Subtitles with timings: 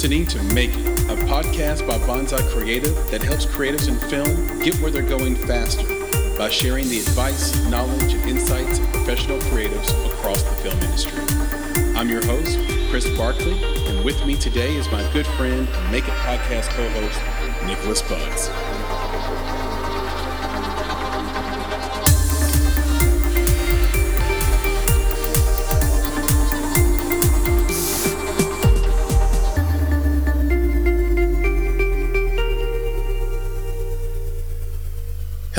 [0.00, 4.74] listening to Make It, a podcast by Bonsai Creative that helps creatives in film get
[4.76, 5.86] where they're going faster
[6.38, 11.20] by sharing the advice, knowledge, and insights of professional creatives across the film industry.
[11.96, 12.58] I'm your host,
[12.88, 16.88] Chris Barkley, and with me today is my good friend and Make It podcast co
[16.88, 18.79] host, Nicholas Bugs.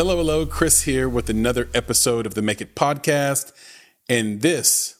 [0.01, 0.47] Hello, hello.
[0.47, 3.51] Chris here with another episode of the Make It podcast.
[4.09, 4.95] And this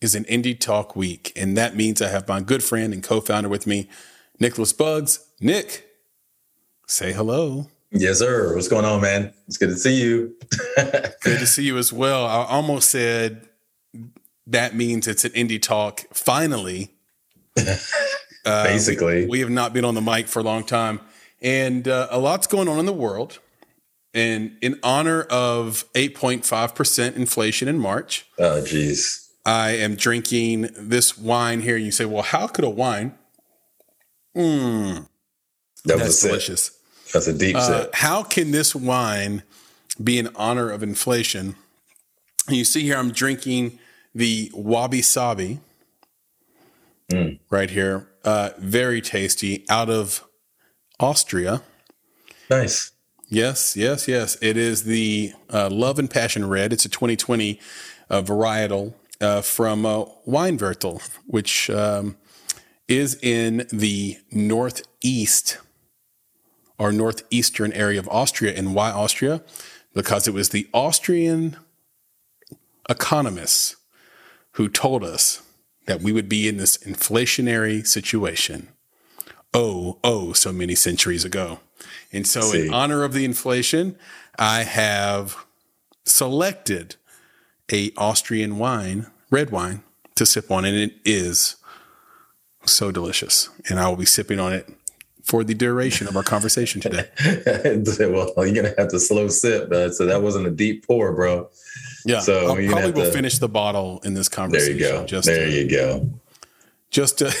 [0.00, 1.32] is an Indie Talk week.
[1.34, 3.88] And that means I have my good friend and co founder with me,
[4.38, 5.26] Nicholas Bugs.
[5.40, 5.88] Nick,
[6.86, 7.66] say hello.
[7.90, 8.54] Yes, sir.
[8.54, 9.34] What's going on, man?
[9.48, 10.36] It's good to see you.
[10.76, 12.24] good to see you as well.
[12.24, 13.48] I almost said
[14.46, 16.94] that means it's an Indie Talk finally.
[18.44, 21.00] Basically, uh, we, we, have not been on the mic for a long time.
[21.42, 23.40] And uh, a lot's going on in the world.
[24.16, 28.26] And in honor of 8.5% inflation in March.
[28.38, 29.30] Oh, geez.
[29.44, 31.76] I am drinking this wine here.
[31.76, 33.14] And You say, well, how could a wine?
[34.34, 35.06] Mmm.
[35.84, 36.78] That that's delicious.
[37.12, 37.94] That's a deep uh, sip.
[37.94, 39.42] How can this wine
[40.02, 41.54] be in honor of inflation?
[42.48, 43.78] And you see here, I'm drinking
[44.14, 45.60] the Wabi Sabi
[47.12, 47.38] mm.
[47.50, 48.08] right here.
[48.24, 50.24] Uh, very tasty out of
[50.98, 51.62] Austria.
[52.50, 52.92] Nice.
[53.28, 54.36] Yes, yes, yes.
[54.40, 56.72] It is the uh, Love and Passion Red.
[56.72, 57.58] It's a 2020
[58.08, 62.16] uh, varietal uh, from uh, Weinviertel, which um,
[62.86, 65.58] is in the northeast
[66.78, 68.54] or northeastern area of Austria.
[68.54, 69.42] And why Austria?
[69.92, 71.56] Because it was the Austrian
[72.88, 73.74] economists
[74.52, 75.42] who told us
[75.86, 78.68] that we would be in this inflationary situation.
[79.52, 81.60] Oh, oh, so many centuries ago.
[82.12, 83.96] And so, in honor of the inflation,
[84.38, 85.44] I have
[86.04, 86.96] selected
[87.72, 89.82] a Austrian wine, red wine,
[90.14, 91.56] to sip on, and it is
[92.64, 93.50] so delicious.
[93.68, 94.68] And I will be sipping on it
[95.22, 97.08] for the duration of our conversation today.
[97.24, 99.94] well, you're gonna have to slow sip, bud.
[99.94, 101.50] So that wasn't a deep pour, bro.
[102.04, 102.20] Yeah.
[102.20, 103.12] So I probably will to...
[103.12, 104.78] finish the bottle in this conversation.
[104.78, 105.06] There you go.
[105.06, 106.10] Just there to, you go.
[106.90, 107.34] Just to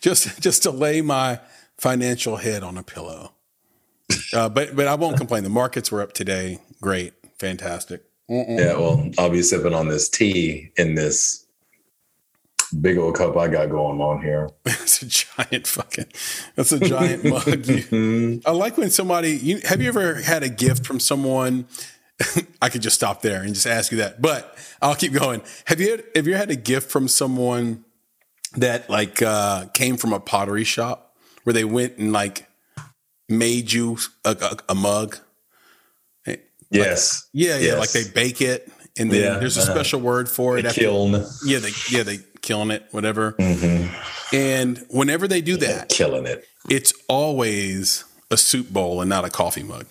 [0.00, 1.38] just just to lay my
[1.82, 3.32] financial head on a pillow.
[4.32, 5.42] Uh, but but I won't complain.
[5.42, 6.60] The markets were up today.
[6.80, 8.04] Great, fantastic.
[8.30, 8.58] Mm-mm.
[8.58, 11.44] Yeah, well, I'll be sipping on this tea in this
[12.80, 14.50] big old cup I got going on here.
[14.64, 16.06] it's a giant fucking.
[16.54, 17.66] That's a giant mug.
[17.66, 19.32] You, I like when somebody.
[19.32, 21.66] You, have you ever had a gift from someone?
[22.62, 25.42] I could just stop there and just ask you that, but I'll keep going.
[25.64, 27.84] Have you had, have you had a gift from someone
[28.56, 31.11] that like uh, came from a pottery shop?
[31.44, 32.48] Where they went and like
[33.28, 35.18] made you a, a, a mug.
[36.72, 37.28] Yes.
[37.34, 37.66] Like, yeah, yeah.
[37.66, 37.78] Yes.
[37.78, 39.74] Like they bake it, and then yeah, there's a uh-huh.
[39.74, 40.64] special word for it.
[40.64, 41.12] After, kiln.
[41.44, 43.32] Yeah, they yeah they kiln it, whatever.
[43.32, 44.34] Mm-hmm.
[44.34, 49.30] And whenever they do that, killing it, it's always a soup bowl and not a
[49.30, 49.86] coffee mug.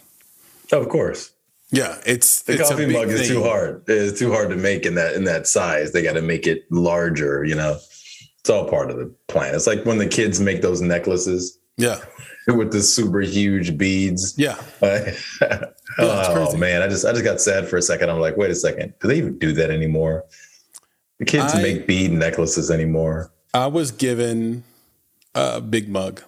[0.72, 1.32] Oh, of course.
[1.70, 3.18] Yeah, it's the it's coffee mug thing.
[3.18, 3.84] is too hard.
[3.88, 5.94] It's too hard to make in that in that size.
[5.94, 7.46] They got to make it larger.
[7.46, 7.78] You know.
[8.42, 9.54] It's all part of the plan.
[9.54, 11.60] It's like when the kids make those necklaces.
[11.78, 12.02] Yeah.
[12.48, 14.34] With the super huge beads.
[14.36, 14.60] Yeah.
[16.00, 18.10] oh man, I just I just got sad for a second.
[18.10, 20.26] I'm like, wait a second, do they even do that anymore?
[21.20, 23.32] The kids I, make bead necklaces anymore.
[23.54, 24.64] I was given
[25.36, 26.24] a big mug,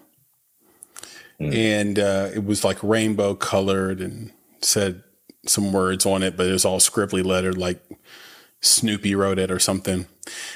[1.42, 1.54] mm.
[1.54, 4.32] and uh, it was like rainbow colored and
[4.62, 5.04] said
[5.48, 7.82] some words on it, but it was all scribbly lettered, like
[8.62, 10.06] Snoopy wrote it or something.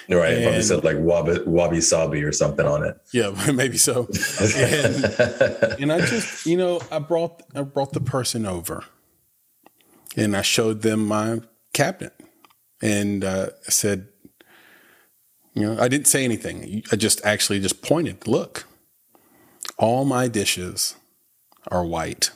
[0.09, 0.33] Right.
[0.33, 2.97] And, probably said like wabi, wabi sabi or something on it.
[3.11, 4.07] Yeah, maybe so.
[4.41, 5.03] and,
[5.79, 8.85] and I just, you know, I brought I brought the person over
[10.15, 11.41] and I showed them my
[11.73, 12.13] cabinet
[12.81, 14.07] and uh, I said,
[15.53, 16.83] you know, I didn't say anything.
[16.91, 18.65] I just actually just pointed, look,
[19.77, 20.95] all my dishes
[21.69, 22.31] are white.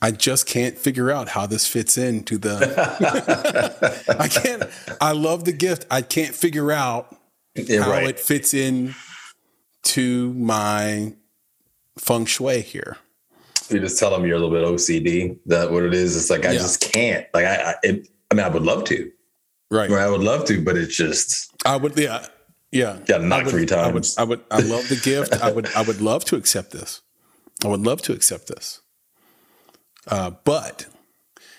[0.00, 4.04] I just can't figure out how this fits into the.
[4.18, 4.64] I can't.
[5.00, 5.86] I love the gift.
[5.90, 7.16] I can't figure out
[7.54, 8.08] yeah, how right.
[8.08, 8.94] it fits in
[9.84, 11.14] to my
[11.98, 12.96] feng shui here.
[13.70, 15.38] You just tell them you're a little bit OCD.
[15.46, 16.16] That what it is.
[16.16, 16.58] It's like I yeah.
[16.58, 17.26] just can't.
[17.34, 19.10] Like I, I, it, I mean, I would love to.
[19.70, 19.90] Right.
[19.90, 21.52] I, I would love to, but it's just.
[21.66, 21.98] I would.
[21.98, 22.26] Yeah.
[22.70, 23.00] Yeah.
[23.08, 23.18] Yeah.
[23.18, 24.16] Not three times.
[24.16, 24.40] I would.
[24.50, 24.68] I would.
[24.68, 25.34] I love the gift.
[25.42, 25.66] I would.
[25.74, 27.02] I would love to accept this.
[27.64, 28.80] I would love to accept this.
[30.08, 30.86] Uh, but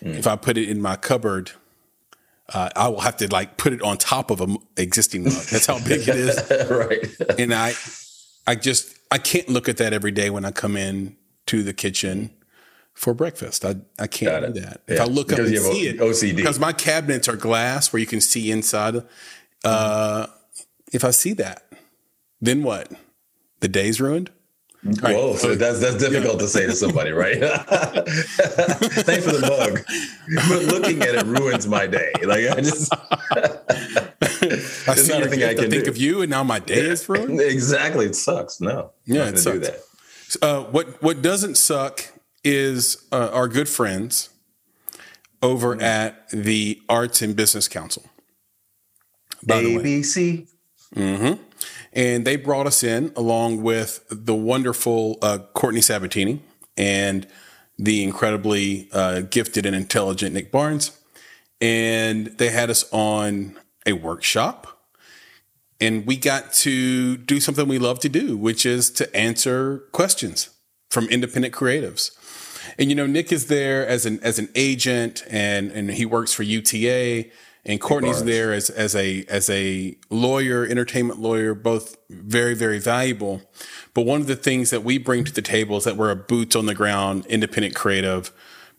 [0.02, 0.16] mm.
[0.16, 1.52] if I put it in my cupboard,
[2.54, 5.34] uh, I will have to like put it on top of an existing mug.
[5.34, 6.70] That's how big it is.
[6.70, 7.40] right.
[7.40, 7.74] And I,
[8.48, 11.16] I just I can't look at that every day when I come in
[11.48, 12.32] to the kitchen
[12.94, 13.64] for breakfast.
[13.66, 14.82] I, I can't do that.
[14.88, 14.96] Yeah.
[14.96, 16.36] If I look because up and see it, OCD.
[16.36, 19.04] because my cabinets are glass where you can see inside.
[19.64, 20.28] Uh,
[20.92, 21.64] if I see that,
[22.42, 22.92] then what?
[23.60, 24.32] The day's ruined.
[24.82, 26.40] Whoa, so that's that's difficult yeah.
[26.40, 27.38] to say to somebody, right?
[27.38, 29.84] Thanks for the bug,
[30.48, 32.14] but looking at it ruins my day.
[32.24, 32.94] Like I just,
[34.88, 35.90] I see nothing I can think do.
[35.90, 37.42] of you, and now my day is ruined.
[37.50, 38.62] Exactly, it sucks.
[38.62, 39.58] No, yeah, it sucks.
[39.58, 39.82] Do that.
[40.42, 42.06] Uh, what what doesn't suck
[42.46, 44.30] is uh, our good friends
[45.42, 45.84] over mm-hmm.
[45.84, 48.06] at the Arts and Business Council.
[49.46, 50.48] ABC.
[50.96, 51.44] Mm-hmm.
[52.00, 56.42] And they brought us in along with the wonderful uh, Courtney Sabatini
[56.78, 57.28] and
[57.78, 60.98] the incredibly uh, gifted and intelligent Nick Barnes.
[61.60, 64.80] And they had us on a workshop.
[65.82, 70.52] And we got to do something we love to do, which is to answer questions
[70.90, 72.12] from independent creatives.
[72.78, 76.34] And you know, Nick is there as an as an agent and and he works
[76.34, 77.26] for UTA
[77.66, 83.42] and Courtney's there as as a as a lawyer, entertainment lawyer, both very very valuable.
[83.94, 86.16] But one of the things that we bring to the table is that we're a
[86.16, 88.32] boots on the ground, independent creative,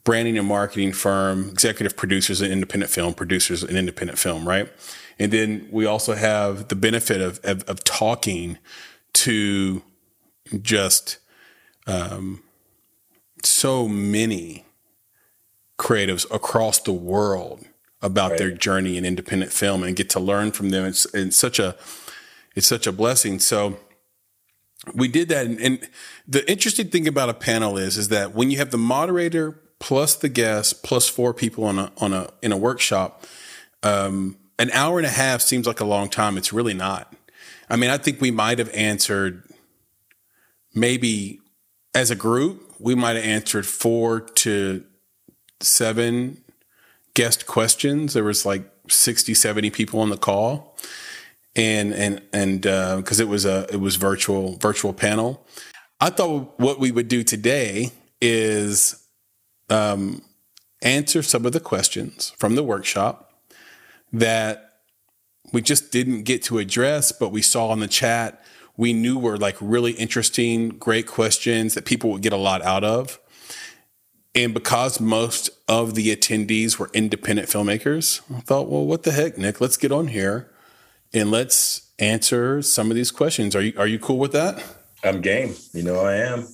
[0.04, 4.72] branding and marketing firm, executive producers and independent film producers and independent film, right?
[5.18, 8.58] And then we also have the benefit of of, of talking
[9.12, 9.82] to
[10.62, 11.18] just
[11.86, 12.42] um,
[13.44, 14.64] so many
[15.78, 17.64] creatives across the world
[18.02, 18.38] about right.
[18.38, 20.84] their journey in independent film and get to learn from them.
[20.86, 21.76] It's, it's such a
[22.56, 23.38] it's such a blessing.
[23.38, 23.78] So
[24.94, 25.88] we did that, and, and
[26.26, 30.14] the interesting thing about a panel is is that when you have the moderator plus
[30.14, 33.24] the guest plus four people on a on a in a workshop,
[33.82, 36.36] um, an hour and a half seems like a long time.
[36.36, 37.14] It's really not.
[37.68, 39.44] I mean, I think we might have answered
[40.74, 41.40] maybe
[41.94, 44.84] as a group, we might have answered four to
[45.60, 46.42] seven
[47.20, 48.14] guest questions.
[48.14, 50.74] There was like 60, 70 people on the call.
[51.54, 55.46] And, and, and, uh, cause it was a, it was virtual, virtual panel.
[56.00, 59.06] I thought what we would do today is,
[59.68, 60.22] um,
[60.80, 63.30] answer some of the questions from the workshop
[64.14, 64.76] that
[65.52, 68.42] we just didn't get to address, but we saw in the chat.
[68.78, 72.82] We knew were like really interesting, great questions that people would get a lot out
[72.82, 73.20] of.
[74.34, 79.36] And because most of the attendees were independent filmmakers, I thought, well, what the heck,
[79.36, 79.60] Nick?
[79.60, 80.50] Let's get on here
[81.12, 83.56] and let's answer some of these questions.
[83.56, 84.62] Are you are you cool with that?
[85.02, 85.54] I'm game.
[85.72, 86.46] You know I am.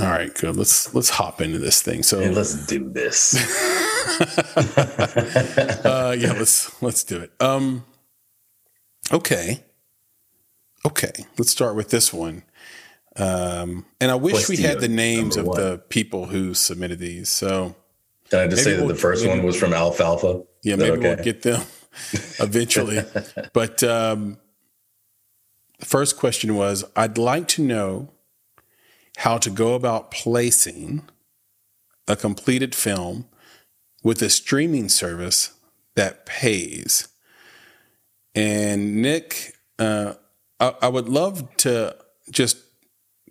[0.00, 0.56] All right, good.
[0.56, 2.02] Let's let's hop into this thing.
[2.02, 3.34] So and let's do this.
[5.84, 7.32] uh, yeah, let's let's do it.
[7.40, 7.84] Um,
[9.10, 9.64] okay,
[10.84, 11.26] okay.
[11.36, 12.42] Let's start with this one.
[13.18, 15.60] Um, and I wish we had the names of one?
[15.60, 17.28] the people who submitted these.
[17.28, 17.74] So
[18.30, 20.42] can I just say that we'll, the first one was from Alfalfa?
[20.62, 21.14] Yeah, maybe okay?
[21.14, 21.62] we'll get them
[22.38, 23.00] eventually.
[23.52, 24.38] but um,
[25.78, 28.10] the first question was I'd like to know
[29.18, 31.02] how to go about placing
[32.06, 33.26] a completed film
[34.02, 35.54] with a streaming service
[35.96, 37.08] that pays.
[38.34, 40.14] And Nick, uh,
[40.60, 41.96] I, I would love to
[42.30, 42.58] just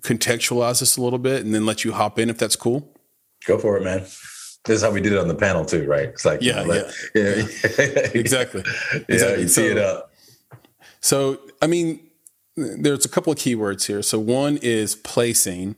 [0.07, 2.89] contextualize this a little bit and then let you hop in if that's cool?
[3.45, 3.99] Go for it, man.
[3.99, 6.09] This is how we did it on the panel too, right?
[6.09, 7.43] It's like yeah, you know, yeah, yeah.
[7.77, 8.09] yeah.
[8.13, 8.63] exactly.
[8.93, 9.41] Yeah, exactly.
[9.41, 10.13] you so, it up.
[10.99, 11.99] So, I mean,
[12.55, 14.01] there's a couple of keywords here.
[14.01, 15.75] So, one is placing.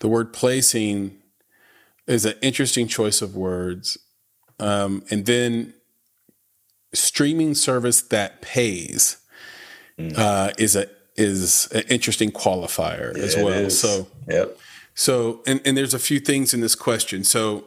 [0.00, 1.16] The word placing
[2.06, 3.98] is an interesting choice of words,
[4.58, 5.74] um, and then
[6.92, 9.18] streaming service that pays
[9.98, 10.16] mm.
[10.18, 10.88] uh, is a
[11.20, 13.70] is an interesting qualifier yeah, as well.
[13.70, 14.58] So, yep.
[14.94, 17.24] So, and, and there's a few things in this question.
[17.24, 17.66] So,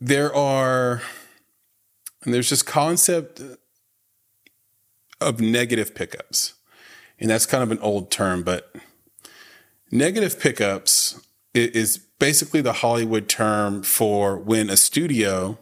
[0.00, 1.02] there are,
[2.24, 3.40] and there's this concept
[5.20, 6.54] of negative pickups.
[7.18, 8.74] And that's kind of an old term, but
[9.90, 11.20] negative pickups
[11.54, 15.58] is basically the Hollywood term for when a studio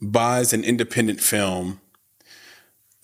[0.00, 1.80] buys an independent film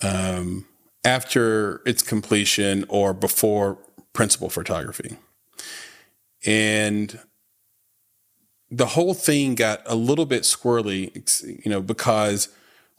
[0.01, 0.65] um,
[1.03, 3.77] after its completion or before
[4.13, 5.17] principal photography.
[6.45, 7.19] And
[8.69, 11.11] the whole thing got a little bit squirrely,
[11.65, 12.49] you know, because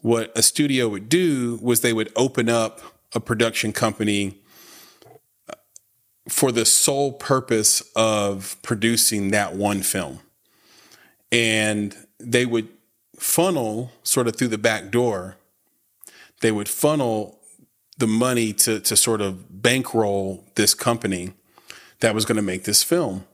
[0.02, 2.80] what a studio would do was they would open up
[3.14, 4.38] a production company
[5.49, 5.54] uh,
[6.28, 10.21] for the sole purpose of producing that one film.
[11.30, 12.68] And they would
[13.16, 15.37] funnel sort of through the back door,
[16.40, 17.38] they would funnel
[17.99, 21.33] the money to to sort of bankroll this company
[22.01, 23.25] that was going to make this film.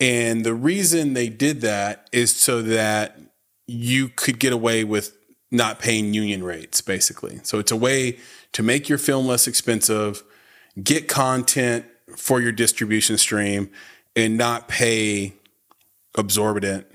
[0.00, 3.18] And the reason they did that is so that
[3.66, 5.16] you could get away with
[5.50, 7.40] not paying union rates, basically.
[7.42, 8.18] So it's a way
[8.52, 10.22] to make your film less expensive,
[10.82, 11.86] get content
[12.16, 13.70] for your distribution stream,
[14.14, 15.34] and not pay
[16.16, 16.86] absorbent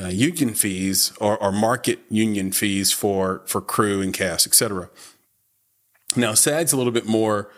[0.00, 4.88] uh, union fees or, or, market union fees for for crew and cast, etc.
[6.16, 7.50] Now, SAG's a little bit more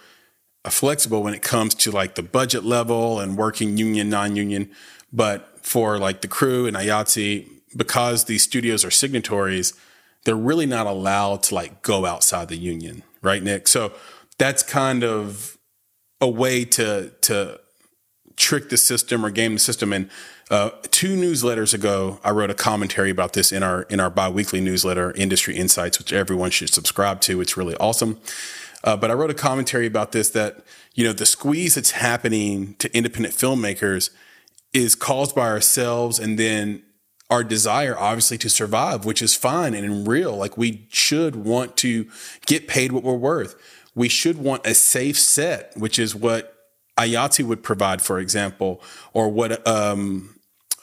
[0.64, 4.70] uh, flexible when it comes to like the budget level and working union, non-union,
[5.12, 9.74] but for like the crew and IATSE, because these studios are signatories,
[10.24, 13.68] they're really not allowed to like go outside the union, right, Nick?
[13.68, 13.92] So
[14.38, 15.56] that's kind of
[16.20, 17.60] a way to to
[18.36, 19.92] trick the system or game the system.
[19.92, 20.10] And
[20.50, 24.60] uh, two newsletters ago, I wrote a commentary about this in our in our biweekly
[24.60, 27.40] newsletter, Industry Insights, which everyone should subscribe to.
[27.40, 28.18] It's really awesome.
[28.82, 30.64] Uh, but I wrote a commentary about this that
[30.94, 34.10] you know the squeeze that's happening to independent filmmakers
[34.72, 36.82] is caused by ourselves, and then
[37.30, 40.36] our desire, obviously, to survive, which is fine and real.
[40.36, 42.08] Like we should want to
[42.46, 43.54] get paid what we're worth.
[43.94, 46.56] We should want a safe set, which is what
[46.98, 50.34] IATSE would provide, for example, or what um,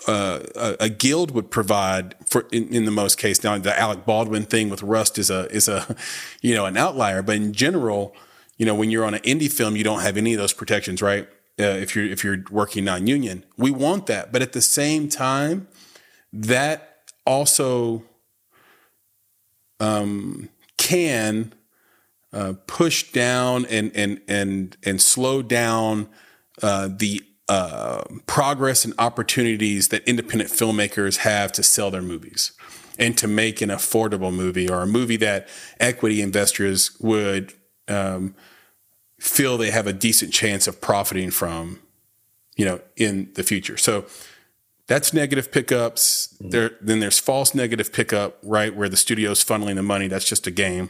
[0.07, 3.43] uh, a, a, guild would provide for in, in, the most case.
[3.43, 5.95] Now the Alec Baldwin thing with Rust is a is a
[6.41, 8.15] you know an outlier, but in general,
[8.57, 11.01] you know when you're on an indie film, you don't have any of those protections,
[11.01, 11.27] right?
[11.59, 15.67] Uh, if you're if you're working non-union, we want that, but at the same time,
[16.31, 18.03] that also
[19.79, 21.53] um, can
[22.31, 26.07] uh, push down and and and and slow down
[26.61, 32.51] uh, the uh, progress and opportunities that independent filmmakers have to sell their movies
[32.99, 35.47] and to make an affordable movie or a movie that
[35.79, 37.53] equity investors would
[37.87, 38.35] um,
[39.19, 41.79] feel they have a decent chance of profiting from,
[42.55, 43.77] you know, in the future.
[43.77, 44.05] So
[44.87, 46.35] that's negative pickups.
[46.35, 46.49] Mm-hmm.
[46.49, 50.07] There, then there's false negative pickup, right, where the studio's funneling the money.
[50.07, 50.89] That's just a game,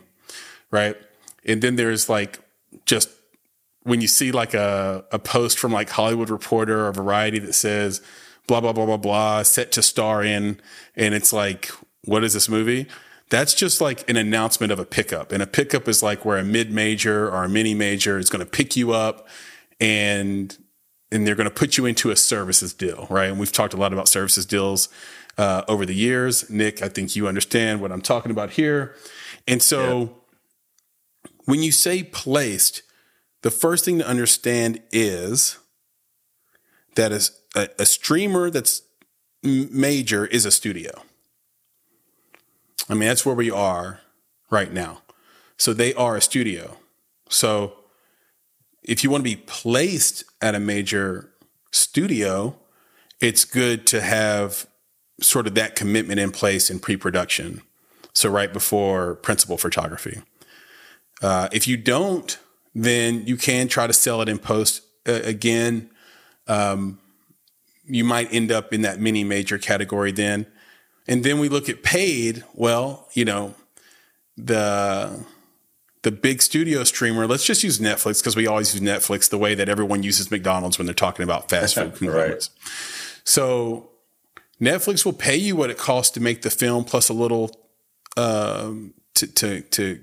[0.72, 0.96] right?
[1.46, 2.40] And then there's like
[2.86, 3.10] just
[3.88, 8.02] when you see like a, a post from like Hollywood Reporter or Variety that says
[8.48, 10.60] blah blah blah blah blah set to star in,
[10.96, 11.72] and it's like,
[12.04, 12.88] what is this movie?
[13.30, 16.44] That's just like an announcement of a pickup, and a pickup is like where a
[16.44, 19.28] mid major or a mini major is going to pick you up
[19.80, 20.58] and
[21.12, 23.30] and they're going to put you into a services deal, right?
[23.30, 24.90] And we've talked a lot about services deals
[25.38, 26.50] uh, over the years.
[26.50, 28.94] Nick, I think you understand what I'm talking about here.
[29.48, 30.00] And so
[31.26, 31.32] yeah.
[31.46, 32.82] when you say placed,
[33.42, 35.58] the first thing to understand is
[36.96, 37.12] that
[37.56, 38.82] a, a streamer that's
[39.44, 40.92] major is a studio.
[42.90, 44.02] I mean, that's where we are
[44.50, 45.02] right now.
[45.58, 46.78] So they are a studio.
[47.30, 47.74] So
[48.84, 51.32] if you want to be placed at a major
[51.72, 52.58] studio,
[53.20, 54.68] it's good to have
[55.22, 57.62] sort of that commitment in place in pre-production.
[58.14, 60.22] So right before principal photography.
[61.22, 62.38] Uh, if you don't,
[62.78, 65.90] then you can try to sell it in post uh, again.
[66.48, 67.00] Um,
[67.86, 70.46] you might end up in that mini major category then.
[71.08, 72.44] And then we look at paid.
[72.54, 73.56] Well, you know,
[74.36, 75.26] the
[76.04, 77.26] the big studio streamer.
[77.26, 80.78] Let's just use Netflix because we always use Netflix the way that everyone uses McDonald's
[80.78, 82.50] when they're talking about fast food conglomerates.
[82.50, 83.22] right.
[83.24, 83.90] So
[84.62, 87.50] Netflix will pay you what it costs to make the film plus a little
[88.18, 90.00] um, to to to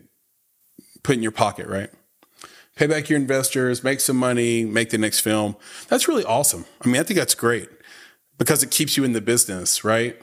[1.04, 1.90] put in your pocket, right?
[2.76, 5.56] Pay back your investors, make some money, make the next film.
[5.88, 6.64] That's really awesome.
[6.84, 7.68] I mean, I think that's great
[8.38, 10.20] because it keeps you in the business, right?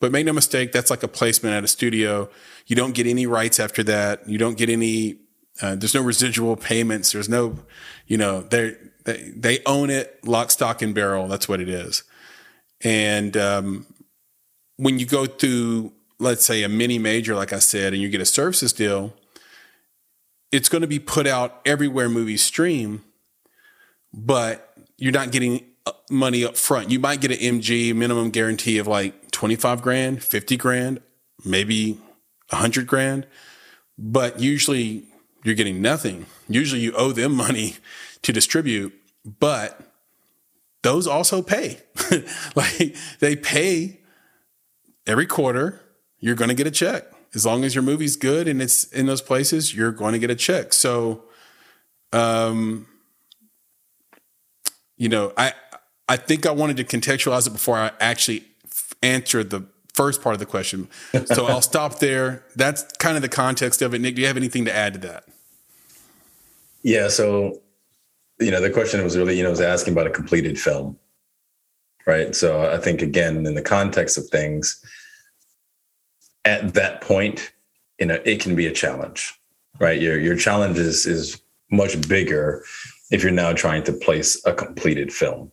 [0.00, 2.30] But make no mistake, that's like a placement at a studio.
[2.66, 4.26] You don't get any rights after that.
[4.28, 5.18] You don't get any.
[5.60, 7.12] Uh, there's no residual payments.
[7.12, 7.58] There's no,
[8.06, 11.28] you know, they they own it, lock, stock, and barrel.
[11.28, 12.02] That's what it is.
[12.82, 13.86] And um,
[14.76, 18.22] when you go through, let's say, a mini major, like I said, and you get
[18.22, 19.12] a services deal,
[20.52, 23.04] it's going to be put out everywhere movies stream,
[24.12, 26.90] but you're not getting uh, money up front.
[26.90, 31.00] You might get an MG minimum guarantee of like 25 grand, 50 grand,
[31.44, 31.92] maybe
[32.50, 33.26] 100 grand,
[33.96, 35.04] but usually
[35.44, 36.26] you're getting nothing.
[36.48, 37.76] Usually you owe them money
[38.22, 38.92] to distribute,
[39.24, 39.80] but
[40.82, 41.80] those also pay.
[42.56, 44.00] like they pay
[45.06, 45.80] every quarter,
[46.18, 47.04] you're going to get a check
[47.34, 50.30] as long as your movie's good and it's in those places, you're going to get
[50.30, 50.72] a check.
[50.72, 51.24] So,
[52.12, 52.86] um,
[54.96, 55.52] you know, I
[56.08, 58.44] I think I wanted to contextualize it before I actually
[59.02, 60.88] answer the first part of the question.
[61.26, 62.44] So I'll stop there.
[62.56, 64.00] That's kind of the context of it.
[64.00, 65.24] Nick, do you have anything to add to that?
[66.82, 67.08] Yeah.
[67.08, 67.60] So,
[68.40, 70.98] you know, the question was really, you know, was asking about a completed film,
[72.06, 72.34] right?
[72.34, 74.82] So I think again, in the context of things,
[76.44, 77.52] at that point,
[77.98, 79.34] you know, it can be a challenge,
[79.78, 80.00] right?
[80.00, 82.64] Your your challenge is is much bigger
[83.10, 85.52] if you're now trying to place a completed film.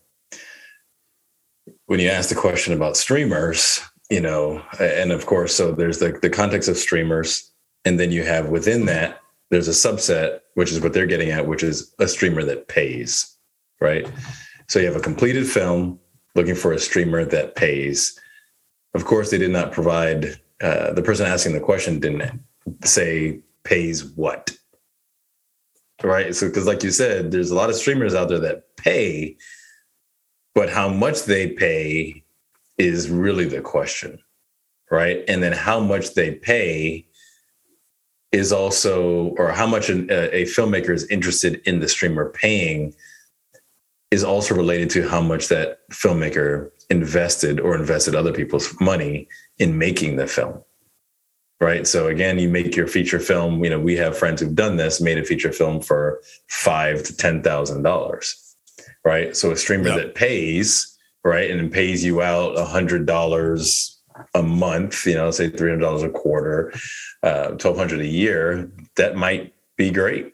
[1.87, 3.79] When you ask the question about streamers,
[4.09, 7.51] you know, and of course, so there's the, the context of streamers,
[7.85, 11.47] and then you have within that, there's a subset, which is what they're getting at,
[11.47, 13.37] which is a streamer that pays,
[13.79, 14.09] right?
[14.67, 15.99] So you have a completed film
[16.35, 18.19] looking for a streamer that pays.
[18.93, 22.39] Of course, they did not provide, uh, the person asking the question didn't
[22.83, 24.55] say pays what,
[26.03, 26.35] right?
[26.35, 29.37] So, because like you said, there's a lot of streamers out there that pay,
[30.55, 32.23] but how much they pay
[32.77, 34.19] is really the question,
[34.89, 35.23] right?
[35.27, 37.07] And then how much they pay
[38.31, 42.93] is also, or how much a, a filmmaker is interested in the streamer paying
[44.11, 49.27] is also related to how much that filmmaker invested or invested other people's money
[49.57, 50.61] in making the film
[51.59, 54.77] right so again you make your feature film you know we have friends who've done
[54.77, 58.55] this made a feature film for five to ten thousand dollars
[59.03, 59.97] right so a streamer yep.
[59.97, 61.51] that pays right?
[61.51, 63.99] And pays you out a hundred dollars
[64.33, 66.73] a month, you know, say three hundred dollars a quarter,
[67.21, 68.71] uh, twelve hundred a year.
[68.95, 70.33] That might be great,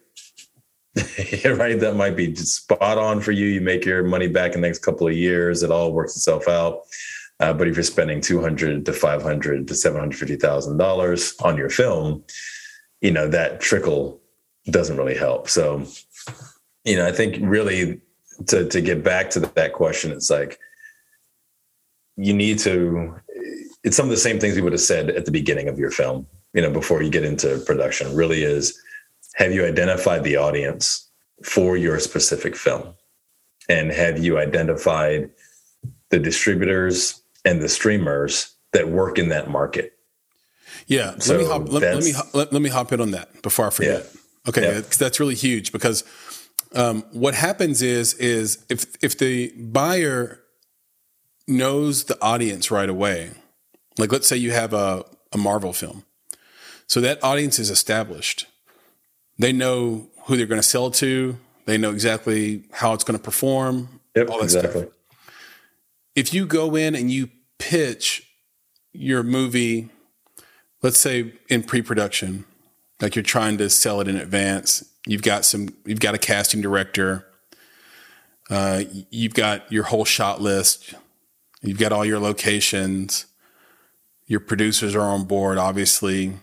[1.45, 1.79] right?
[1.79, 3.47] That might be spot on for you.
[3.47, 5.63] You make your money back in the next couple of years.
[5.63, 6.81] It all works itself out.
[7.39, 10.77] Uh, but if you're spending two hundred to five hundred to seven hundred fifty thousand
[10.77, 12.23] dollars on your film,
[13.01, 14.21] you know that trickle
[14.69, 15.49] doesn't really help.
[15.49, 15.85] So,
[16.85, 17.99] you know, I think really
[18.47, 20.59] to to get back to that question, it's like
[22.17, 23.15] you need to
[23.83, 25.91] it's some of the same things we would have said at the beginning of your
[25.91, 28.79] film you know before you get into production really is
[29.35, 31.09] have you identified the audience
[31.43, 32.93] for your specific film
[33.69, 35.29] and have you identified
[36.09, 39.93] the distributors and the streamers that work in that market
[40.87, 43.41] yeah so let me hop let, let me let, let, me hop in on that
[43.41, 44.49] before i forget yeah.
[44.49, 44.81] okay yeah.
[44.97, 46.03] that's really huge because
[46.75, 50.43] um, what happens is is if if the buyer
[51.47, 53.31] knows the audience right away.
[53.97, 56.03] Like, let's say you have a, a Marvel film.
[56.87, 58.47] So that audience is established.
[59.37, 63.23] They know who they're going to sell to, they know exactly how it's going to
[63.23, 63.99] perform.
[64.15, 64.81] Yep, all that exactly.
[64.83, 64.93] Stuff.
[66.15, 68.29] If you go in and you pitch
[68.91, 69.89] your movie,
[70.81, 72.45] let's say in pre production,
[73.01, 76.61] like you're trying to sell it in advance, you've got some, you've got a casting
[76.61, 77.25] director,
[78.49, 80.93] uh, you've got your whole shot list,
[81.63, 83.25] You've got all your locations.
[84.27, 86.33] Your producers are on board, obviously.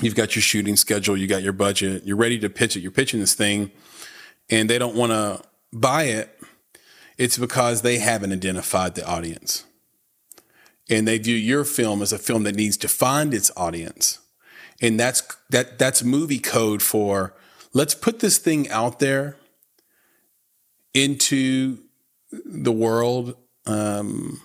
[0.00, 1.16] You've got your shooting schedule.
[1.16, 2.04] You got your budget.
[2.04, 2.80] You're ready to pitch it.
[2.80, 3.70] You're pitching this thing,
[4.48, 6.38] and they don't want to buy it.
[7.16, 9.64] It's because they haven't identified the audience.
[10.88, 14.20] And they view your film as a film that needs to find its audience.
[14.80, 17.34] And that's that that's movie code for
[17.74, 19.36] let's put this thing out there
[20.94, 21.78] into
[22.30, 24.40] the world um,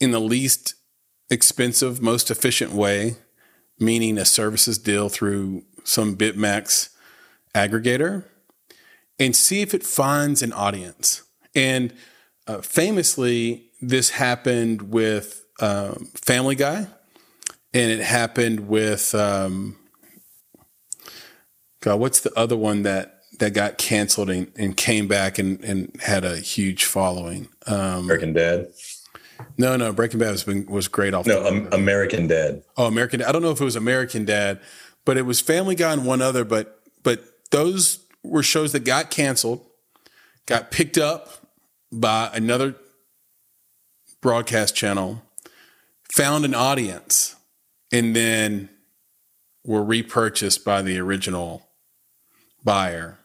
[0.00, 0.74] in the least
[1.30, 3.16] expensive, most efficient way,
[3.78, 6.90] meaning a services deal through some BitMax
[7.54, 8.24] aggregator,
[9.18, 11.22] and see if it finds an audience.
[11.54, 11.94] And
[12.46, 16.86] uh, famously, this happened with um, Family Guy,
[17.72, 19.76] and it happened with um,
[21.80, 21.96] God.
[22.00, 26.24] What's the other one that that got canceled and, and came back and, and had
[26.24, 27.48] a huge following.
[27.66, 28.68] Um, American Dad.
[29.58, 31.26] No, no, Breaking Bad was been, was great off.
[31.26, 32.62] No, um, American Dad.
[32.76, 33.20] Oh, American.
[33.20, 33.28] Dad.
[33.28, 34.60] I don't know if it was American Dad,
[35.04, 36.44] but it was Family Guy and one other.
[36.44, 39.64] But but those were shows that got canceled,
[40.46, 41.46] got picked up
[41.92, 42.74] by another
[44.20, 45.22] broadcast channel,
[46.12, 47.36] found an audience,
[47.92, 48.68] and then
[49.64, 51.66] were repurchased by the original
[52.64, 53.18] buyer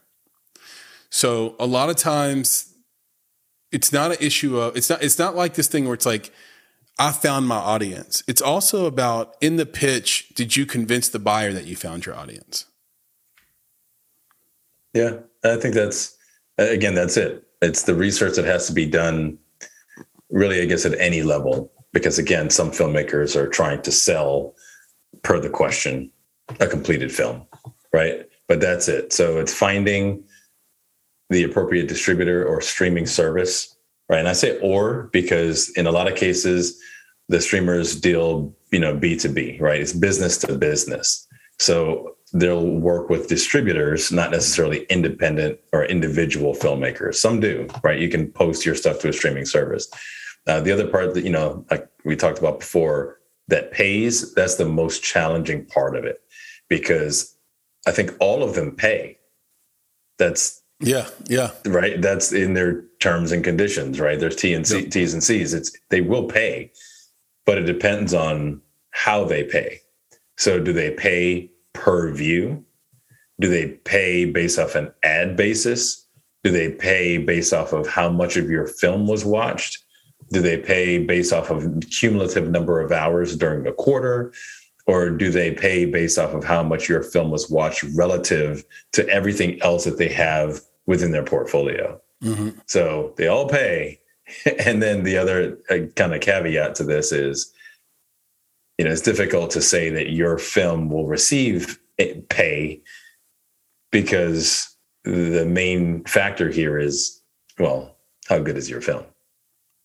[1.12, 2.71] so a lot of times
[3.72, 6.32] it's not an issue of it's not it's not like this thing where it's like
[7.00, 8.22] I found my audience.
[8.28, 12.16] It's also about in the pitch, did you convince the buyer that you found your
[12.16, 12.66] audience?
[14.94, 16.18] Yeah, I think that's
[16.58, 17.44] again that's it.
[17.62, 19.38] It's the research that has to be done
[20.30, 24.54] really I guess at any level because again some filmmakers are trying to sell
[25.24, 26.12] per the question
[26.60, 27.46] a completed film,
[27.94, 28.28] right?
[28.48, 29.14] But that's it.
[29.14, 30.24] So it's finding
[31.32, 33.76] the appropriate distributor or streaming service,
[34.10, 34.20] right?
[34.20, 36.80] And I say or because in a lot of cases,
[37.30, 39.80] the streamers deal, you know, B2B, right?
[39.80, 41.26] It's business to business.
[41.58, 47.16] So they'll work with distributors, not necessarily independent or individual filmmakers.
[47.16, 48.00] Some do, right?
[48.00, 49.90] You can post your stuff to a streaming service.
[50.48, 54.56] Uh, the other part that, you know, like we talked about before, that pays, that's
[54.56, 56.22] the most challenging part of it
[56.68, 57.38] because
[57.88, 59.18] I think all of them pay.
[60.18, 61.52] That's yeah, yeah.
[61.66, 62.02] Right.
[62.02, 64.20] That's in their terms and conditions, right?
[64.20, 64.92] There's T and C, yep.
[64.92, 65.54] T's and C's.
[65.54, 66.72] It's they will pay,
[67.46, 69.80] but it depends on how they pay.
[70.38, 72.66] So do they pay per view?
[73.40, 76.08] Do they pay based off an ad basis?
[76.44, 79.84] Do they pay based off of how much of your film was watched?
[80.32, 84.34] Do they pay based off of cumulative number of hours during the quarter?
[84.88, 88.64] Or do they pay based off of how much your film was watched relative
[88.94, 92.00] to everything else that they have within their portfolio?
[92.24, 92.60] Mm-hmm.
[92.68, 94.00] So they all pay.
[94.66, 97.52] And then the other uh, kind of caveat to this is,
[98.78, 101.78] you know, it's difficult to say that your film will receive
[102.30, 102.82] pay
[103.92, 107.22] because the main factor here is,
[107.60, 107.98] well,
[108.30, 109.04] how good is your film?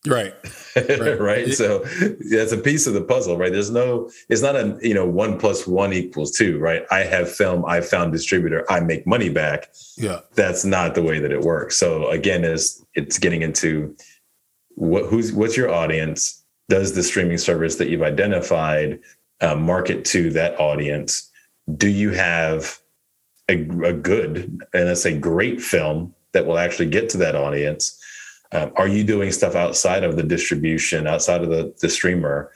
[0.07, 0.35] Right.
[0.77, 1.19] Right.
[1.19, 1.53] right.
[1.55, 1.79] So
[2.31, 3.51] that's a piece of the puzzle, right?
[3.51, 6.83] There's no, it's not a, you know, one plus one equals two, right?
[6.91, 9.71] I have film, I found distributor, I make money back.
[9.97, 10.21] Yeah.
[10.35, 11.79] That's not the way that it works.
[11.79, 13.97] So again, is it's getting into
[14.75, 16.45] what, who's, what's your audience?
[16.69, 19.01] Does the streaming service that you've identified
[19.41, 21.31] uh, market to that audience?
[21.75, 22.79] Do you have
[23.49, 27.99] a, a good, and let's say great film that will actually get to that audience?
[28.53, 32.53] Um, are you doing stuff outside of the distribution, outside of the, the streamer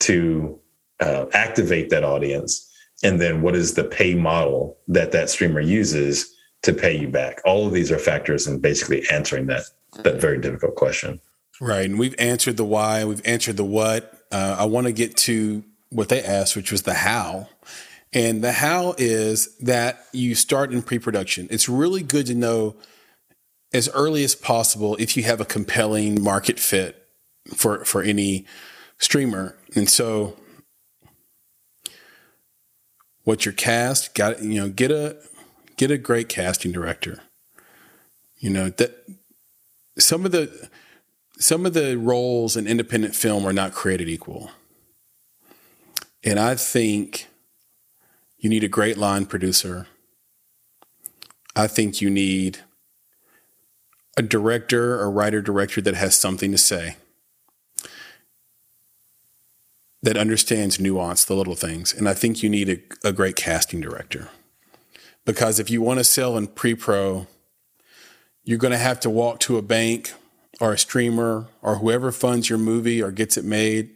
[0.00, 0.58] to
[1.00, 2.70] uh, activate that audience?
[3.02, 7.40] And then what is the pay model that that streamer uses to pay you back?
[7.44, 9.64] All of these are factors in basically answering that
[10.02, 11.20] that very difficult question.
[11.60, 11.84] Right.
[11.84, 14.12] And we've answered the why, we've answered the what.
[14.32, 17.48] Uh, I want to get to what they asked, which was the how.
[18.12, 21.46] And the how is that you start in pre production.
[21.50, 22.76] It's really good to know
[23.74, 27.08] as early as possible if you have a compelling market fit
[27.54, 28.46] for for any
[28.98, 29.56] streamer.
[29.74, 30.36] And so
[33.24, 35.18] what your cast got you know get a
[35.76, 37.18] get a great casting director.
[38.38, 39.04] You know that
[39.98, 40.70] some of the
[41.38, 44.52] some of the roles in independent film are not created equal.
[46.22, 47.26] And I think
[48.38, 49.88] you need a great line producer.
[51.56, 52.60] I think you need
[54.16, 56.96] a director or writer director that has something to say,
[60.02, 61.94] that understands nuance, the little things.
[61.94, 64.28] And I think you need a, a great casting director.
[65.24, 67.26] Because if you want to sell in pre pro,
[68.44, 70.12] you're going to have to walk to a bank
[70.60, 73.90] or a streamer or whoever funds your movie or gets it made.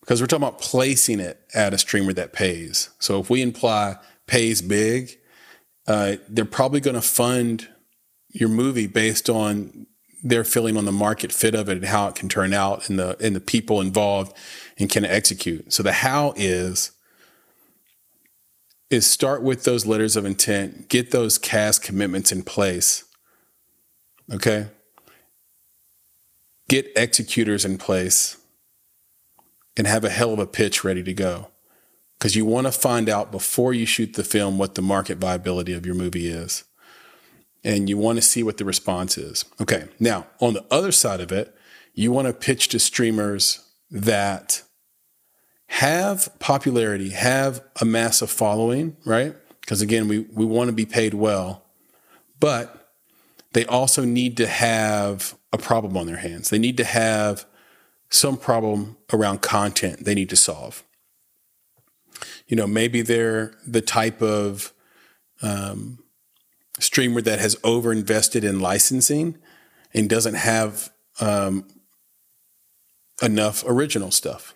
[0.00, 2.88] Because we're talking about placing it at a streamer that pays.
[2.98, 3.96] So if we imply
[4.26, 5.18] pays big,
[5.86, 7.68] uh, they're probably going to fund
[8.34, 9.86] your movie based on
[10.22, 12.98] their feeling on the market fit of it and how it can turn out and
[12.98, 14.36] the and the people involved
[14.78, 15.72] and can execute.
[15.72, 16.90] So the how is
[18.90, 23.04] is start with those letters of intent, get those cast commitments in place.
[24.32, 24.68] Okay?
[26.68, 28.36] Get executors in place
[29.76, 31.48] and have a hell of a pitch ready to go.
[32.18, 35.74] Because you want to find out before you shoot the film what the market viability
[35.74, 36.64] of your movie is
[37.64, 39.44] and you want to see what the response is.
[39.60, 39.88] Okay.
[39.98, 41.54] Now, on the other side of it,
[41.94, 44.62] you want to pitch to streamers that
[45.68, 49.34] have popularity, have a massive following, right?
[49.60, 51.64] Because again, we, we want to be paid well,
[52.38, 52.92] but
[53.54, 56.50] they also need to have a problem on their hands.
[56.50, 57.46] They need to have
[58.10, 60.84] some problem around content they need to solve.
[62.46, 64.72] You know, maybe they're the type of
[65.40, 66.03] um,
[66.80, 69.38] streamer that has overinvested in licensing
[69.92, 71.66] and doesn't have um,
[73.22, 74.54] enough original stuff.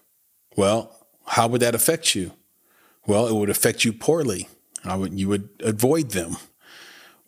[0.56, 0.94] Well,
[1.26, 2.32] how would that affect you?
[3.06, 4.48] Well, it would affect you poorly.
[4.84, 6.36] I would you would avoid them.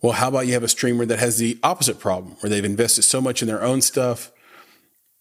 [0.01, 3.03] Well, how about you have a streamer that has the opposite problem, where they've invested
[3.03, 4.31] so much in their own stuff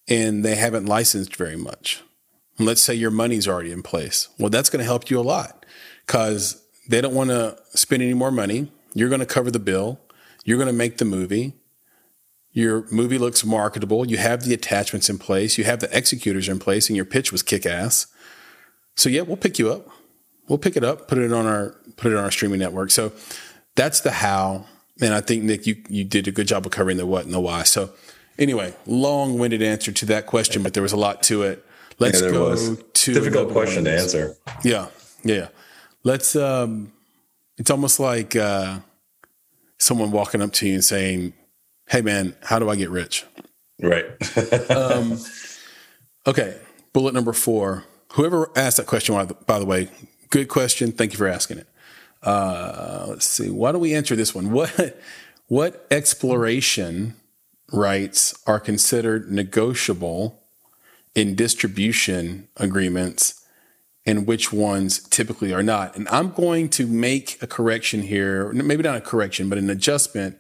[0.09, 2.03] and they haven't licensed very much.
[2.59, 4.29] And let's say your money's already in place.
[4.39, 5.65] Well, that's going to help you a lot
[6.07, 8.73] because they don't want to spend any more money.
[8.95, 10.01] You're going to cover the bill.
[10.45, 11.55] You're going to make the movie.
[12.53, 14.07] Your movie looks marketable.
[14.07, 15.57] You have the attachments in place.
[15.57, 18.09] You have the executors in place, and your pitch was kick ass.
[18.97, 19.89] So yeah, we'll pick you up.
[20.49, 22.91] We'll pick it up, put it on our put it on our streaming network.
[22.91, 23.13] So
[23.77, 24.67] that's the how.
[25.01, 27.33] And I think Nick, you you did a good job of covering the what and
[27.33, 27.63] the why.
[27.63, 27.91] So
[28.37, 31.65] anyway, long winded answer to that question, but there was a lot to it.
[32.01, 32.83] Let's yeah, go was.
[32.83, 34.37] to difficult question to answer.
[34.65, 34.89] Yeah,
[35.23, 35.49] yeah.
[36.03, 36.93] Let's um,
[37.61, 38.79] it's almost like uh,
[39.79, 41.35] someone walking up to you and saying,
[41.91, 43.27] "Hey, man, how do I get rich?"
[43.83, 44.07] Right.
[44.71, 45.19] um,
[46.27, 46.59] okay.
[46.95, 47.85] Bullet number four.
[48.15, 49.15] Whoever asked that question,
[49.47, 49.89] by the way,
[50.31, 50.91] good question.
[50.91, 51.69] Thank you for asking it.
[52.23, 53.51] Uh, let's see.
[53.51, 54.51] Why don't we answer this one?
[54.53, 54.99] What
[55.49, 57.15] what exploration
[57.71, 60.41] rights are considered negotiable
[61.15, 63.40] in distribution agreements
[64.11, 65.97] and which ones typically are not?
[65.97, 70.39] And I'm going to make a correction here, maybe not a correction, but an adjustment.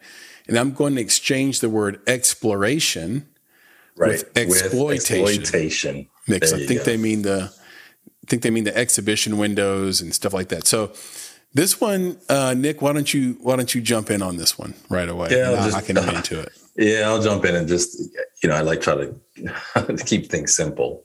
[0.48, 3.28] And I'm going to exchange the word exploration
[3.96, 4.09] right.
[4.09, 5.22] with exploitation.
[5.22, 6.09] With exploitation.
[6.26, 6.52] Mix.
[6.52, 6.85] I think go.
[6.85, 7.52] they mean the
[8.22, 10.66] I think they mean the exhibition windows and stuff like that.
[10.66, 10.92] So
[11.52, 14.74] this one, uh, Nick, why don't you why don't you jump in on this one
[14.88, 15.28] right away?
[15.30, 16.52] Yeah, just, I can get into it.
[16.76, 18.00] Yeah, I'll jump in and just
[18.42, 19.14] you know I like try to,
[19.74, 21.04] to keep things simple,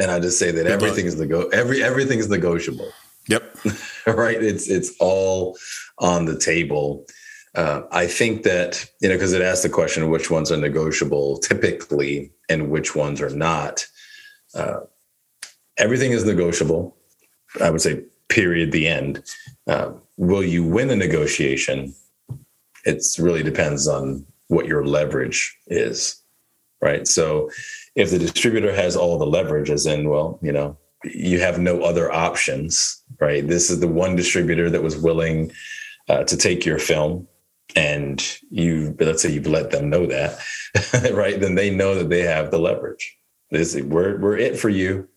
[0.00, 2.90] and I just say that everything is nego- every everything is negotiable.
[3.28, 3.56] Yep.
[4.06, 4.42] right.
[4.42, 5.56] It's it's all
[5.98, 7.06] on the table.
[7.54, 11.38] Uh, I think that you know because it asks the question which ones are negotiable
[11.38, 13.86] typically and which ones are not.
[14.54, 14.80] Uh,
[15.76, 16.96] everything is negotiable.
[17.60, 18.72] I would say period.
[18.72, 19.22] The end.
[19.66, 21.94] Uh, will you win a negotiation?
[22.86, 26.22] It really depends on what your leverage is,
[26.80, 27.06] right?
[27.06, 27.50] So
[28.00, 31.82] if the distributor has all the leverage, as in, well, you know, you have no
[31.82, 33.46] other options, right?
[33.46, 35.52] This is the one distributor that was willing
[36.08, 37.28] uh, to take your film
[37.76, 40.36] and you let's say you've let them know that
[41.12, 43.16] right then they know that they have the leverage
[43.52, 45.08] this we're, we're it for you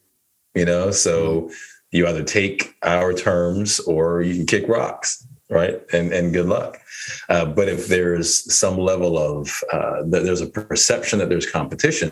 [0.53, 1.53] you know so mm-hmm.
[1.89, 5.81] you either take our terms or you can kick rocks right?
[5.93, 6.79] And and good luck.
[7.29, 12.11] Uh, but if there's some level of uh, there's a perception that there's competition,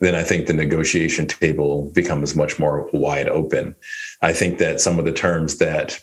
[0.00, 3.74] then I think the negotiation table becomes much more wide open.
[4.22, 6.02] I think that some of the terms that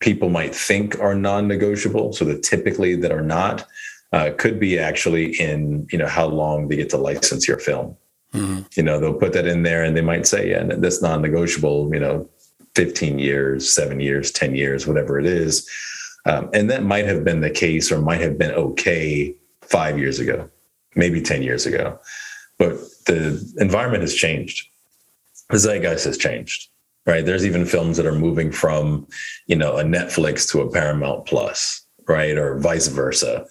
[0.00, 3.66] people might think are non-negotiable, so that typically that are not,
[4.12, 7.96] uh, could be actually in you know how long they get to license your film.
[8.32, 8.62] Mm-hmm.
[8.74, 12.00] You know, they'll put that in there, and they might say, "Yeah, that's non-negotiable." You
[12.00, 12.28] know,
[12.74, 15.68] 15 years, seven years, 10 years, whatever it is.
[16.26, 20.18] Um, and that might have been the case or might have been okay five years
[20.18, 20.50] ago,
[20.96, 21.98] maybe 10 years ago.
[22.58, 24.68] But the environment has changed.
[25.50, 26.68] The zeitgeist has changed,
[27.06, 27.24] right?
[27.24, 29.06] There's even films that are moving from,
[29.46, 32.36] you know, a Netflix to a Paramount Plus, right?
[32.36, 33.46] Or vice versa.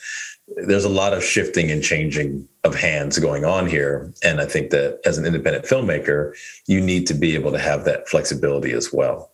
[0.56, 4.14] There's a lot of shifting and changing of hands going on here.
[4.24, 6.34] And I think that as an independent filmmaker,
[6.68, 9.32] you need to be able to have that flexibility as well.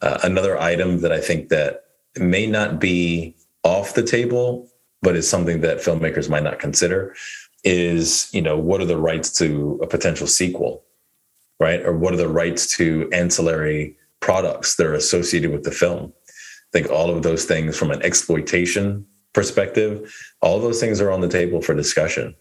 [0.00, 1.84] Uh, another item that I think that
[2.16, 4.68] may not be off the table,
[5.02, 7.14] but is something that filmmakers might not consider
[7.64, 10.84] is, you know, what are the rights to a potential sequel,
[11.60, 11.80] right?
[11.84, 16.12] Or what are the rights to ancillary products that are associated with the film?
[16.26, 21.20] I think all of those things from an exploitation perspective, all those things are on
[21.20, 22.34] the table for discussion.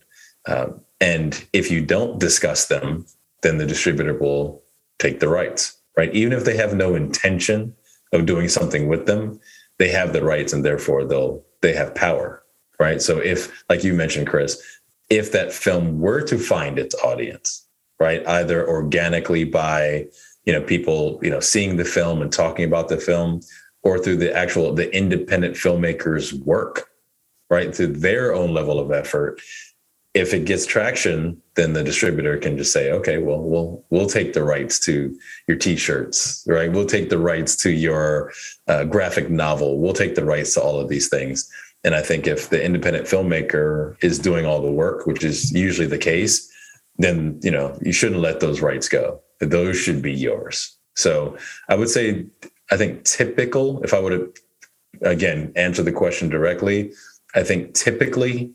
[0.47, 3.05] Um, and if you don't discuss them,
[3.43, 4.63] then the distributor will
[4.99, 6.13] take the rights, right?
[6.13, 7.75] Even if they have no intention
[8.13, 9.39] of doing something with them,
[9.77, 12.43] they have the rights and therefore they'll they have power,
[12.79, 13.01] right?
[13.01, 14.61] So if, like you mentioned, Chris,
[15.09, 17.67] if that film were to find its audience,
[17.99, 20.07] right, either organically by
[20.45, 23.41] you know people you know seeing the film and talking about the film,
[23.83, 26.89] or through the actual the independent filmmakers' work,
[27.49, 29.41] right, through their own level of effort,
[30.17, 34.33] if it gets traction, then the distributor can just say, okay, well, we'll we'll take
[34.33, 35.15] the rights to
[35.47, 36.71] your T-shirts, right?
[36.71, 38.31] We'll take the rights to your
[38.67, 39.79] uh, graphic novel.
[39.79, 41.49] We'll take the rights to all of these things.
[41.83, 45.87] And I think if the independent filmmaker is doing all the work, which is usually
[45.87, 46.51] the case,
[46.97, 49.21] then you know you shouldn't let those rights go.
[49.39, 50.75] Those should be yours.
[50.95, 51.37] So
[51.69, 52.25] I would say,
[52.71, 53.83] I think typical.
[53.83, 54.29] If I would have
[55.01, 56.91] again answer the question directly,
[57.35, 58.51] I think typically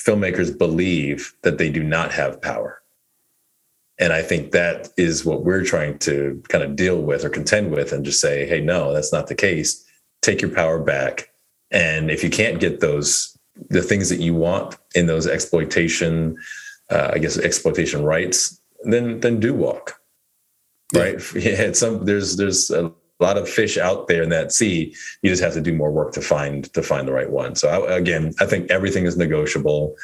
[0.00, 2.82] filmmakers believe that they do not have power.
[3.98, 7.72] And I think that is what we're trying to kind of deal with or contend
[7.72, 9.84] with and just say, hey, no, that's not the case.
[10.22, 11.30] Take your power back.
[11.70, 13.36] And if you can't get those,
[13.68, 16.36] the things that you want in those exploitation,
[16.90, 20.00] uh, I guess exploitation rights, then then do walk.
[20.94, 21.20] Right.
[21.34, 21.62] Yeah.
[21.62, 24.94] yeah some there's there's a lot of fish out there in that sea.
[25.22, 27.54] You just have to do more work to find to find the right one.
[27.56, 29.96] So I, again, I think everything is negotiable.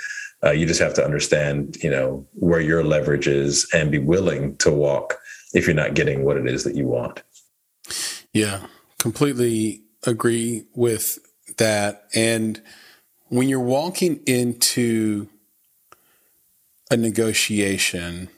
[0.44, 4.56] Uh, you just have to understand, you know, where your leverage is and be willing
[4.58, 5.18] to walk
[5.54, 7.22] if you're not getting what it is that you want.
[8.32, 8.66] Yeah,
[8.98, 11.18] completely agree with
[11.58, 12.08] that.
[12.14, 12.60] And
[13.28, 15.28] when you're walking into
[16.90, 18.28] a negotiation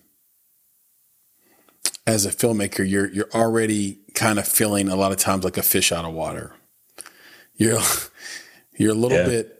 [2.06, 5.62] as a filmmaker, you're you're already kind of feeling a lot of times like a
[5.62, 6.54] fish out of water.
[7.56, 7.80] you're
[8.76, 9.26] you're a little yeah.
[9.26, 9.56] bit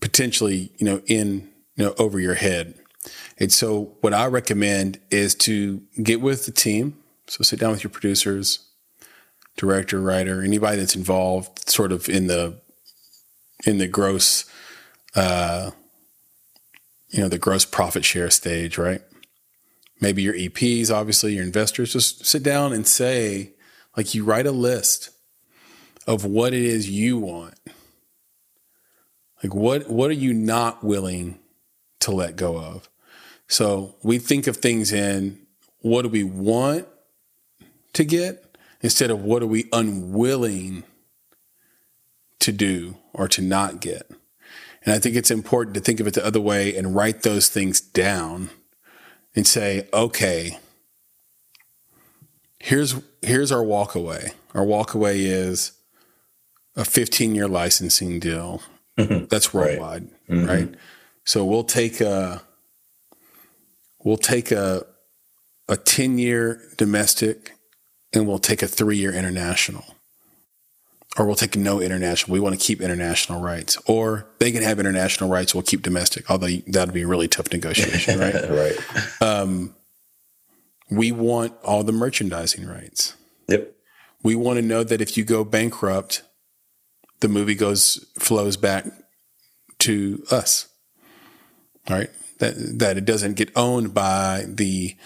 [0.00, 2.74] potentially, you know, in you know over your head.
[3.38, 6.98] And so what I recommend is to get with the team.
[7.26, 8.67] So sit down with your producers,
[9.58, 12.58] director, writer, anybody that's involved sort of in the
[13.66, 14.46] in the gross
[15.14, 15.70] uh
[17.10, 19.00] you know, the gross profit share stage, right?
[20.00, 23.52] Maybe your EPs, obviously, your investors, just sit down and say,
[23.96, 25.10] like you write a list
[26.06, 27.54] of what it is you want.
[29.42, 31.38] Like what what are you not willing
[32.00, 32.88] to let go of?
[33.46, 35.40] So we think of things in
[35.80, 36.86] what do we want
[37.94, 38.47] to get
[38.80, 40.84] instead of what are we unwilling
[42.40, 44.10] to do or to not get.
[44.84, 47.48] And I think it's important to think of it the other way and write those
[47.48, 48.50] things down
[49.34, 50.58] and say, okay,
[52.58, 54.32] here's here's our walkaway.
[54.54, 55.72] Our walkaway is
[56.76, 58.62] a 15 year licensing deal.
[58.96, 59.26] Mm-hmm.
[59.26, 60.38] That's worldwide, right.
[60.38, 60.46] Mm-hmm.
[60.46, 60.74] right?
[61.24, 62.42] So we'll take a
[64.02, 64.86] we'll take a
[65.68, 67.57] a 10 year domestic
[68.12, 69.84] and we'll take a three year international.
[71.16, 72.32] Or we'll take no international.
[72.32, 73.76] We want to keep international rights.
[73.86, 75.52] Or they can have international rights.
[75.52, 76.30] We'll keep domestic.
[76.30, 78.34] Although that'd be a really tough negotiation, right?
[78.50, 78.76] right.
[79.20, 79.74] Um,
[80.90, 83.16] we want all the merchandising rights.
[83.48, 83.74] Yep.
[84.22, 86.22] We want to know that if you go bankrupt,
[87.20, 88.86] the movie goes flows back
[89.80, 90.68] to us.
[91.90, 92.10] Right?
[92.38, 94.96] That that it doesn't get owned by the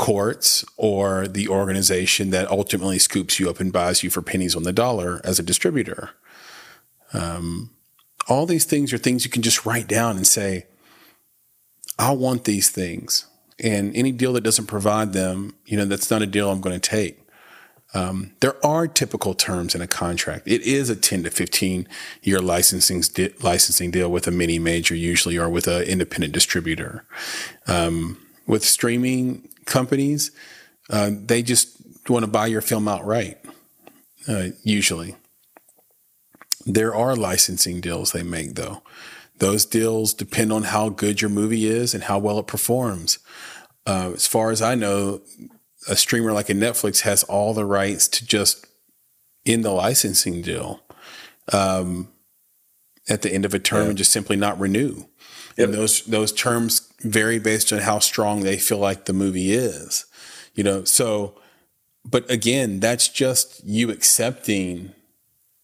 [0.00, 4.62] courts or the organization that ultimately scoops you up and buys you for pennies on
[4.62, 6.08] the dollar as a distributor.
[7.12, 7.68] Um,
[8.26, 10.64] all these things are things you can just write down and say,
[11.98, 13.26] I want these things.
[13.62, 16.80] And any deal that doesn't provide them, you know, that's not a deal I'm going
[16.80, 17.18] to take.
[17.92, 20.48] Um, there are typical terms in a contract.
[20.48, 21.86] It is a 10 to 15
[22.22, 23.02] year licensing
[23.42, 27.04] licensing deal with a mini major usually, or with an independent distributor.
[27.66, 30.30] Um, with streaming companies,
[30.90, 33.38] uh, they just want to buy your film outright.
[34.28, 35.16] Uh, usually,
[36.66, 38.82] there are licensing deals they make though.
[39.38, 43.18] Those deals depend on how good your movie is and how well it performs.
[43.86, 45.22] Uh, as far as I know,
[45.88, 48.66] a streamer like a Netflix has all the rights to just
[49.46, 50.82] end the licensing deal
[51.52, 52.08] um,
[53.08, 53.88] at the end of a term yeah.
[53.88, 55.04] and just simply not renew.
[55.56, 55.68] Yep.
[55.68, 60.06] And those those terms vary based on how strong they feel like the movie is.
[60.54, 61.40] You know, so
[62.04, 64.92] but again, that's just you accepting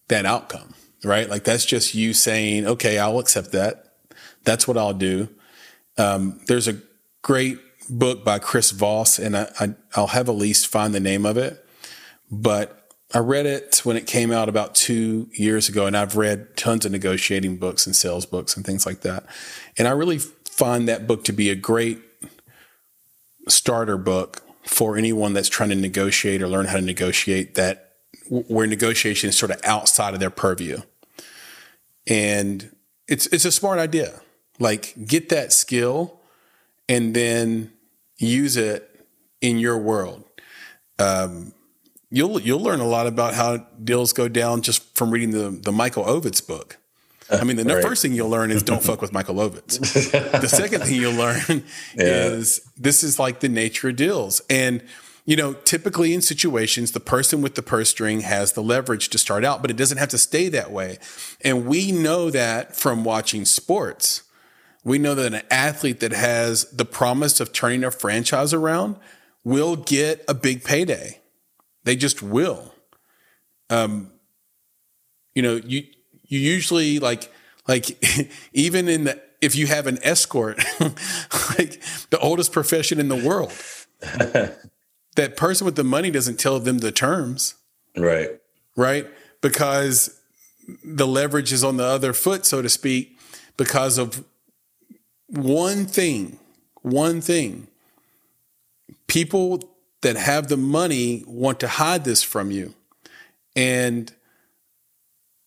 [0.08, 1.28] that outcome, right?
[1.28, 3.94] Like that's just you saying, okay, I'll accept that.
[4.44, 5.28] That's what I'll do.
[5.98, 6.78] Um, there's a
[7.22, 11.36] great book by Chris Voss, and I, I, I'll have Elise find the name of
[11.36, 11.64] it.
[12.30, 16.56] But I read it when it came out about two years ago, and I've read
[16.56, 19.24] tons of negotiating books and sales books and things like that.
[19.78, 20.20] And I really
[20.56, 21.98] find that book to be a great
[23.48, 27.92] starter book for anyone that's trying to negotiate or learn how to negotiate that
[28.28, 30.78] where negotiation is sort of outside of their purview.
[32.06, 32.74] And
[33.06, 34.20] it's it's a smart idea.
[34.58, 36.20] Like get that skill
[36.88, 37.72] and then
[38.16, 39.06] use it
[39.40, 40.24] in your world.
[40.98, 41.52] Um,
[42.10, 45.72] you'll you'll learn a lot about how deals go down just from reading the the
[45.72, 46.78] Michael Ovitz book.
[47.30, 47.82] I mean, the right.
[47.82, 49.78] first thing you'll learn is don't fuck with Michael Ovitz.
[50.40, 51.40] the second thing you'll learn
[51.96, 52.04] yeah.
[52.04, 54.40] is this is like the nature of deals.
[54.48, 54.82] And,
[55.24, 59.18] you know, typically in situations, the person with the purse string has the leverage to
[59.18, 60.98] start out, but it doesn't have to stay that way.
[61.42, 64.22] And we know that from watching sports.
[64.84, 68.96] We know that an athlete that has the promise of turning a franchise around
[69.42, 71.20] will get a big payday.
[71.82, 72.72] They just will.
[73.68, 74.12] Um,
[75.34, 75.84] you know, you
[76.28, 77.32] you usually like
[77.68, 77.98] like
[78.52, 83.52] even in the if you have an escort, like the oldest profession in the world,
[84.00, 87.54] that person with the money doesn't tell them the terms.
[87.96, 88.40] Right.
[88.76, 89.06] Right.
[89.40, 90.20] Because
[90.84, 93.18] the leverage is on the other foot, so to speak,
[93.56, 94.24] because of
[95.28, 96.38] one thing,
[96.82, 97.68] one thing.
[99.06, 99.62] People
[100.02, 102.74] that have the money want to hide this from you.
[103.54, 104.12] And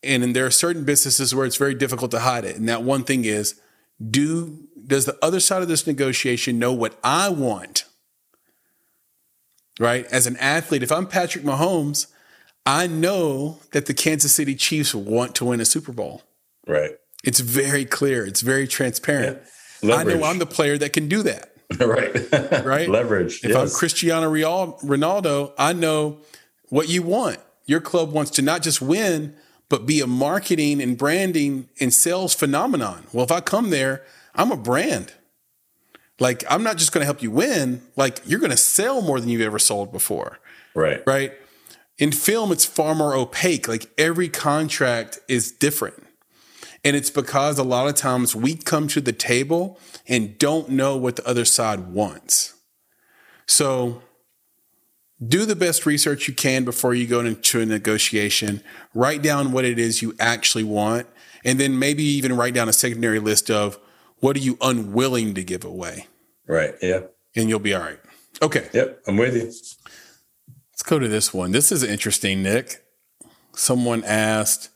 [0.03, 2.55] and there are certain businesses where it's very difficult to hide it.
[2.55, 3.59] And that one thing is,
[4.09, 7.85] do does the other side of this negotiation know what I want?
[9.79, 10.05] Right?
[10.07, 12.07] As an athlete, if I'm Patrick Mahomes,
[12.65, 16.23] I know that the Kansas City Chiefs want to win a Super Bowl.
[16.67, 16.91] Right.
[17.23, 18.25] It's very clear.
[18.25, 19.39] It's very transparent.
[19.81, 19.95] Yeah.
[19.95, 21.51] I know I'm the player that can do that.
[21.79, 22.65] right.
[22.65, 22.89] right.
[22.89, 23.43] Leverage.
[23.43, 23.55] If yes.
[23.55, 26.21] I'm Cristiano Ronaldo, I know
[26.69, 27.37] what you want.
[27.65, 29.35] Your club wants to not just win,
[29.69, 33.05] but be a marketing and branding and sales phenomenon.
[33.13, 34.03] Well, if I come there,
[34.35, 35.13] I'm a brand.
[36.19, 39.19] Like I'm not just going to help you win, like you're going to sell more
[39.19, 40.39] than you've ever sold before.
[40.75, 41.01] Right.
[41.05, 41.33] Right?
[41.97, 43.67] In film it's far more opaque.
[43.67, 46.03] Like every contract is different.
[46.83, 50.95] And it's because a lot of times we come to the table and don't know
[50.95, 52.53] what the other side wants.
[53.47, 54.01] So
[55.25, 58.61] do the best research you can before you go into a negotiation.
[58.93, 61.07] Write down what it is you actually want.
[61.43, 63.77] And then maybe even write down a secondary list of
[64.19, 66.07] what are you unwilling to give away?
[66.47, 66.75] Right.
[66.81, 67.01] Yeah.
[67.35, 67.99] And you'll be all right.
[68.41, 68.69] Okay.
[68.73, 69.03] Yep.
[69.07, 69.43] I'm with you.
[69.43, 71.51] Let's go to this one.
[71.51, 72.83] This is interesting, Nick.
[73.53, 74.69] Someone asked,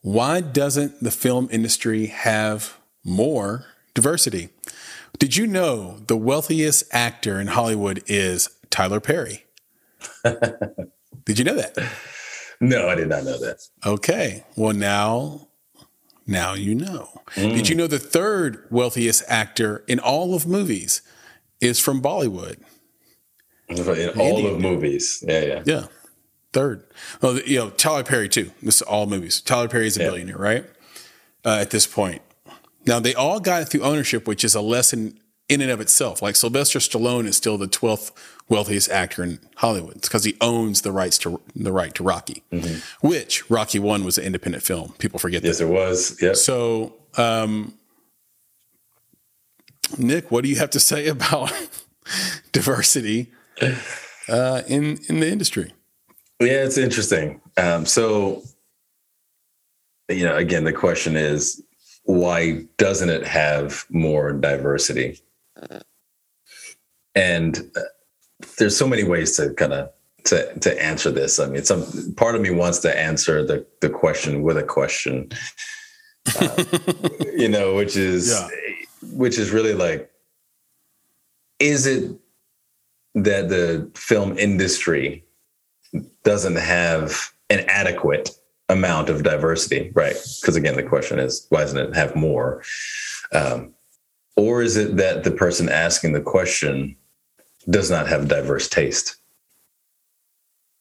[0.00, 4.48] why doesn't the film industry have more diversity?
[5.18, 9.44] Did you know the wealthiest actor in Hollywood is Tyler Perry?
[11.24, 11.76] did you know that?
[12.60, 13.58] No, I did not know that.
[13.84, 14.44] Okay.
[14.56, 15.48] Well, now
[16.26, 17.20] now you know.
[17.34, 17.54] Mm.
[17.54, 21.02] Did you know the third wealthiest actor in all of movies
[21.60, 22.60] is from Bollywood?
[23.68, 25.24] In all of movies.
[25.26, 25.62] Yeah, yeah.
[25.64, 25.86] Yeah.
[26.52, 26.84] Third.
[27.20, 28.50] Well, you know, Tyler Perry too.
[28.62, 29.40] This is all movies.
[29.40, 30.06] Tyler Perry is a yeah.
[30.06, 30.66] billionaire, right?
[31.44, 32.22] Uh, at this point.
[32.86, 36.20] Now they all got it through ownership, which is a lesson in and of itself.
[36.20, 38.12] Like Sylvester Stallone is still the twelfth
[38.52, 39.96] wealthiest actor in Hollywood.
[39.96, 43.06] It's because he owns the rights to the right to Rocky, mm-hmm.
[43.06, 44.92] which Rocky One was an independent film.
[44.98, 45.64] People forget yes, that.
[45.64, 46.22] Yes, it was.
[46.22, 46.34] Yeah.
[46.34, 47.74] So, um,
[49.96, 51.50] Nick, what do you have to say about
[52.52, 53.32] diversity
[54.28, 55.72] uh, in in the industry?
[56.38, 57.40] Yeah, it's interesting.
[57.56, 58.42] Um, so,
[60.08, 61.62] you know, again, the question is,
[62.04, 65.20] why doesn't it have more diversity?
[67.14, 67.80] And uh,
[68.58, 69.90] there's so many ways to kind of
[70.24, 71.38] to to answer this.
[71.38, 75.30] I mean, some part of me wants to answer the the question with a question,
[76.40, 76.64] uh,
[77.36, 78.48] you know, which is yeah.
[79.12, 80.10] which is really like,
[81.58, 82.16] is it
[83.14, 85.24] that the film industry
[86.24, 88.30] doesn't have an adequate
[88.68, 90.16] amount of diversity, right?
[90.40, 92.62] Because again, the question is, why doesn't it have more?
[93.32, 93.74] Um,
[94.36, 96.96] or is it that the person asking the question
[97.68, 99.16] does not have diverse taste,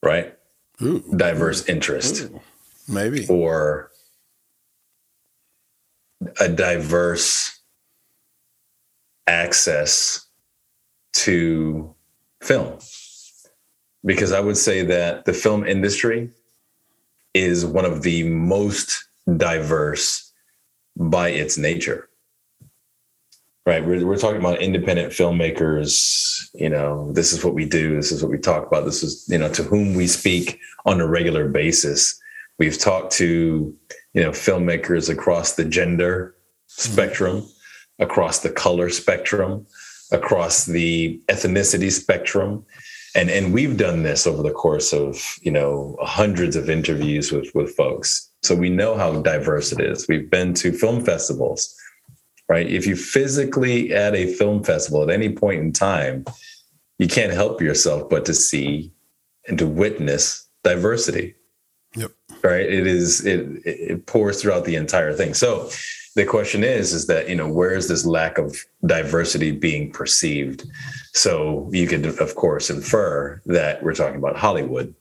[0.03, 0.37] right?
[0.81, 1.03] Ooh.
[1.15, 2.41] Diverse interest, Ooh.
[2.87, 3.91] maybe, or
[6.39, 7.59] a diverse
[9.27, 10.25] access
[11.13, 11.93] to
[12.41, 12.79] film.
[14.03, 16.31] Because I would say that the film industry
[17.33, 19.05] is one of the most
[19.37, 20.31] diverse
[20.97, 22.09] by its nature
[23.65, 28.11] right we're, we're talking about independent filmmakers you know this is what we do this
[28.11, 31.07] is what we talk about this is you know to whom we speak on a
[31.07, 32.19] regular basis.
[32.59, 33.75] We've talked to
[34.13, 36.35] you know filmmakers across the gender
[36.67, 37.47] spectrum
[37.99, 39.65] across the color spectrum
[40.11, 42.65] across the ethnicity spectrum.
[43.15, 47.53] And and we've done this over the course of you know hundreds of interviews with
[47.55, 48.29] with folks.
[48.43, 50.07] So we know how diverse it is.
[50.07, 51.75] We've been to film festivals
[52.51, 52.69] right?
[52.69, 56.25] If you physically at a film festival at any point in time,
[56.99, 58.91] you can't help yourself but to see
[59.47, 61.35] and to witness diversity.
[61.95, 62.11] Yep.
[62.43, 62.69] Right.
[62.69, 65.33] It is it it pours throughout the entire thing.
[65.33, 65.69] So
[66.17, 70.65] the question is, is that, you know, where is this lack of diversity being perceived?
[71.13, 74.93] So you could, of course, infer that we're talking about Hollywood.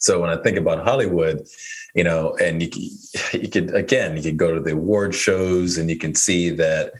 [0.00, 1.46] So when I think about Hollywood,
[1.94, 2.90] you know, and you,
[3.32, 6.94] you could again, you could go to the award shows and you can see that,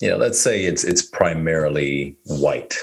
[0.00, 2.74] you know, let's say it's it's primarily white,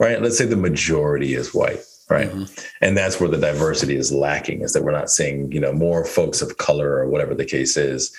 [0.00, 0.22] right?
[0.22, 2.30] Let's say the majority is white, right?
[2.30, 2.66] Mm-hmm.
[2.80, 6.04] And that's where the diversity is lacking, is that we're not seeing, you know, more
[6.04, 8.14] folks of color or whatever the case is.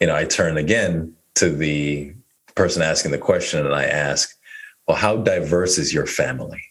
[0.00, 2.14] You know, I turn again to the
[2.54, 4.30] person asking the question and I ask,
[4.86, 6.62] well, how diverse is your family?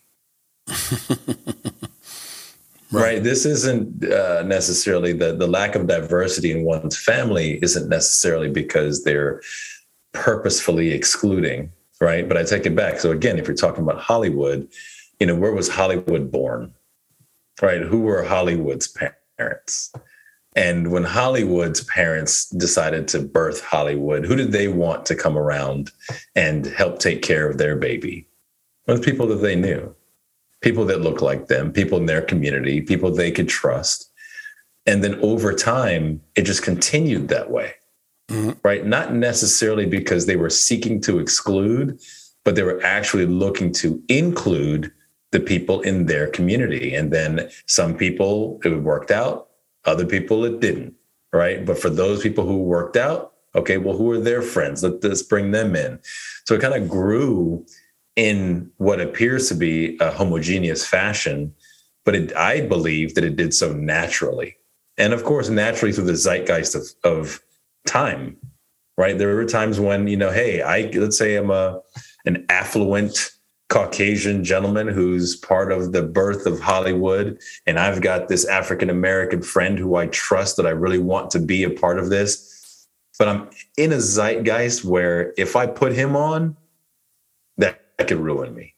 [2.93, 3.01] Right.
[3.01, 3.23] right.
[3.23, 9.03] This isn't uh, necessarily the the lack of diversity in one's family isn't necessarily because
[9.03, 9.41] they're
[10.11, 11.71] purposefully excluding.
[11.99, 12.27] Right.
[12.27, 12.99] But I take it back.
[12.99, 14.67] So again, if you're talking about Hollywood,
[15.19, 16.73] you know, where was Hollywood born?
[17.61, 17.81] Right.
[17.81, 18.95] Who were Hollywood's
[19.37, 19.91] parents?
[20.55, 25.91] And when Hollywood's parents decided to birth Hollywood, who did they want to come around
[26.35, 28.27] and help take care of their baby?
[28.87, 29.95] Well, people that they knew
[30.63, 34.09] people that look like them, people in their community, people they could trust.
[34.85, 37.73] And then over time, it just continued that way,
[38.29, 38.51] mm-hmm.
[38.63, 38.85] right?
[38.85, 41.99] Not necessarily because they were seeking to exclude,
[42.43, 44.91] but they were actually looking to include
[45.31, 46.95] the people in their community.
[46.95, 49.49] And then some people, it worked out,
[49.85, 50.93] Other people it didn't,
[51.33, 51.65] right?
[51.65, 54.81] But for those people who worked out, okay, well, who are their friends?
[54.81, 55.99] Let us bring them in.
[56.45, 57.65] So it kind of grew
[58.15, 61.53] in what appears to be a homogeneous fashion,
[62.05, 64.57] but it, I believe that it did so naturally.
[64.97, 67.41] And of course, naturally through the zeitgeist of, of
[67.87, 68.37] time,
[68.97, 69.17] right?
[69.17, 71.81] There were times when, you know, hey, I let's say I'm a
[72.25, 73.31] an affluent
[73.69, 77.39] Caucasian gentleman who's part of the birth of Hollywood.
[77.65, 81.39] And I've got this African American friend who I trust that I really want to
[81.39, 82.87] be a part of this.
[83.17, 86.55] But I'm in a zeitgeist where if I put him on,
[87.97, 88.75] that, could ruin me.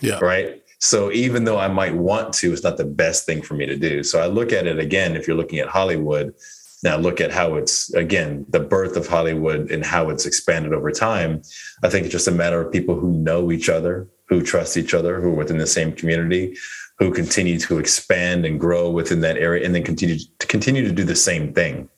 [0.00, 0.18] Yeah.
[0.18, 0.62] Right.
[0.78, 3.76] So even though I might want to, it's not the best thing for me to
[3.76, 4.02] do.
[4.02, 6.34] So I look at it again, if you're looking at Hollywood,
[6.82, 10.90] now look at how it's again the birth of Hollywood and how it's expanded over
[10.90, 11.42] time.
[11.84, 14.92] I think it's just a matter of people who know each other, who trust each
[14.92, 16.56] other, who are within the same community,
[16.98, 20.92] who continue to expand and grow within that area, and then continue to continue to
[20.92, 21.88] do the same thing.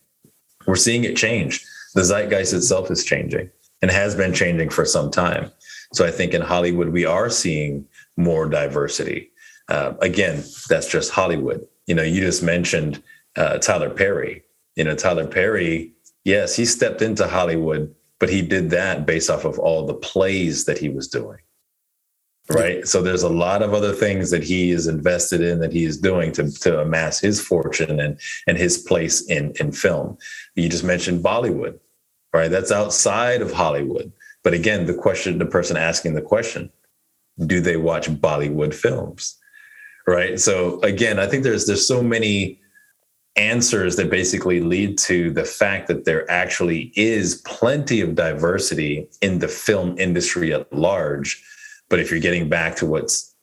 [0.66, 1.64] We're seeing it change.
[1.94, 3.50] The zeitgeist itself is changing
[3.80, 5.50] and has been changing for some time.
[5.94, 7.86] So I think in Hollywood we are seeing
[8.16, 9.30] more diversity.
[9.68, 11.66] Uh, again, that's just Hollywood.
[11.86, 13.02] You know, you just mentioned
[13.36, 14.42] uh, Tyler Perry.
[14.76, 15.92] You know, Tyler Perry.
[16.24, 20.64] Yes, he stepped into Hollywood, but he did that based off of all the plays
[20.64, 21.38] that he was doing
[22.50, 25.84] right so there's a lot of other things that he is invested in that he
[25.84, 30.18] is doing to, to amass his fortune and and his place in in film
[30.54, 31.78] you just mentioned bollywood
[32.34, 34.12] right that's outside of hollywood
[34.44, 36.70] but again the question the person asking the question
[37.46, 39.36] do they watch bollywood films?
[40.06, 40.38] Right?
[40.38, 42.60] So again i think there's there's so many
[43.36, 49.40] answers that basically lead to the fact that there actually is plenty of diversity in
[49.40, 51.42] the film industry at large.
[51.88, 53.34] But if you're getting back to what's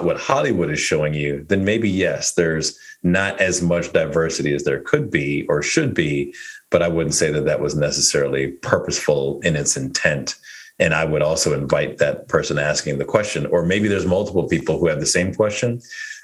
[0.00, 4.80] what Hollywood is showing you, then maybe yes, there's not as much diversity as there
[4.80, 6.34] could be or should be.
[6.70, 10.36] But I wouldn't say that that was necessarily purposeful in its intent.
[10.78, 14.78] And I would also invite that person asking the question, or maybe there's multiple people
[14.78, 15.80] who have the same question.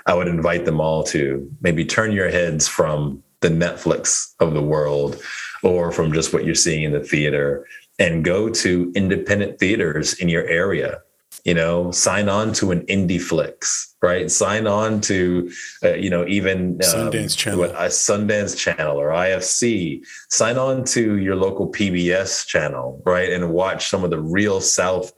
[0.07, 4.63] I would invite them all to maybe turn your heads from the Netflix of the
[4.63, 5.21] world
[5.63, 7.67] or from just what you're seeing in the theater
[7.99, 11.01] and go to independent theaters in your area
[11.45, 14.31] you know sign on to an IndieFlix right?
[14.31, 15.51] Sign on to
[15.83, 17.61] uh, you know even um, sundance channel.
[17.61, 23.33] what, a sundance channel or ifc sign on to your local pbs channel right?
[23.33, 25.13] And watch some of the real south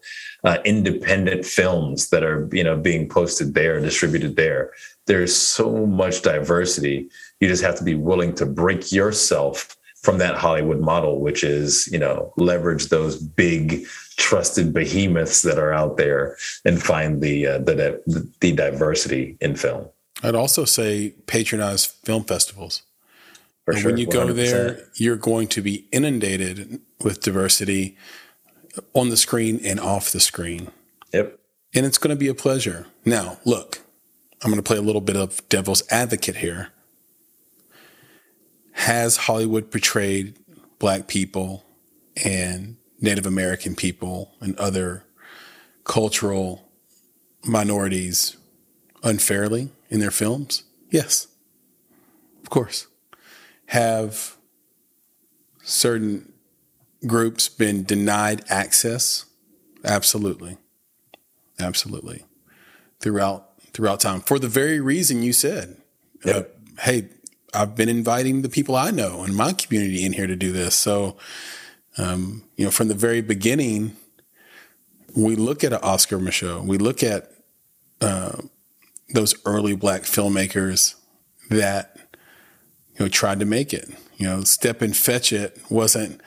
[0.44, 4.72] uh, independent films that are you know being posted there distributed there.
[5.06, 7.08] There's so much diversity.
[7.40, 11.88] You just have to be willing to break yourself from that Hollywood model, which is,
[11.90, 13.86] you know, leverage those big
[14.16, 19.88] trusted behemoths that are out there and find the uh, the, the diversity in film.
[20.22, 22.82] I'd also say patronize film festivals.
[23.64, 24.12] For sure, when you 100%.
[24.12, 27.96] go there, you're going to be inundated with diversity
[28.92, 30.70] on the screen and off the screen.
[31.14, 31.38] Yep.
[31.74, 32.86] And it's going to be a pleasure.
[33.07, 33.80] Now, look,
[34.42, 36.72] I'm going to play a little bit of devil's advocate here
[38.74, 40.36] has Hollywood portrayed
[40.78, 41.64] black people
[42.24, 45.04] and Native American people and other
[45.84, 46.68] cultural
[47.44, 48.36] minorities
[49.02, 50.64] unfairly in their films?
[50.90, 51.28] Yes,
[52.42, 52.88] of course.
[53.66, 54.36] Have
[55.62, 56.32] certain
[57.06, 59.24] groups been denied access?
[59.84, 60.58] Absolutely.
[61.60, 62.24] Absolutely.
[63.00, 64.20] Throughout throughout time.
[64.20, 65.76] For the very reason you said.
[66.24, 66.56] Yep.
[66.56, 67.08] Uh, hey,
[67.55, 70.74] I've been inviting the people I know in my community in here to do this.
[70.74, 71.16] So,
[71.96, 73.96] um, you know, from the very beginning,
[75.14, 77.30] we look at an Oscar Micheaux, we look at
[78.00, 78.38] uh,
[79.12, 80.96] those early black filmmakers
[81.50, 81.96] that
[82.98, 83.88] you know tried to make it.
[84.16, 86.20] You know, Stepin Fetchit wasn't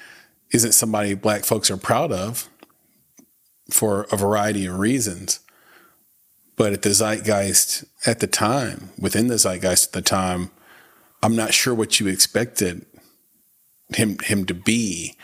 [0.51, 2.49] isn't somebody black folks are proud of
[3.69, 5.41] for a variety of reasons.
[6.55, 10.51] But at the zeitgeist at the time, within the zeitgeist at the time,
[11.23, 12.85] I'm not sure what you expected
[13.89, 15.15] him him to be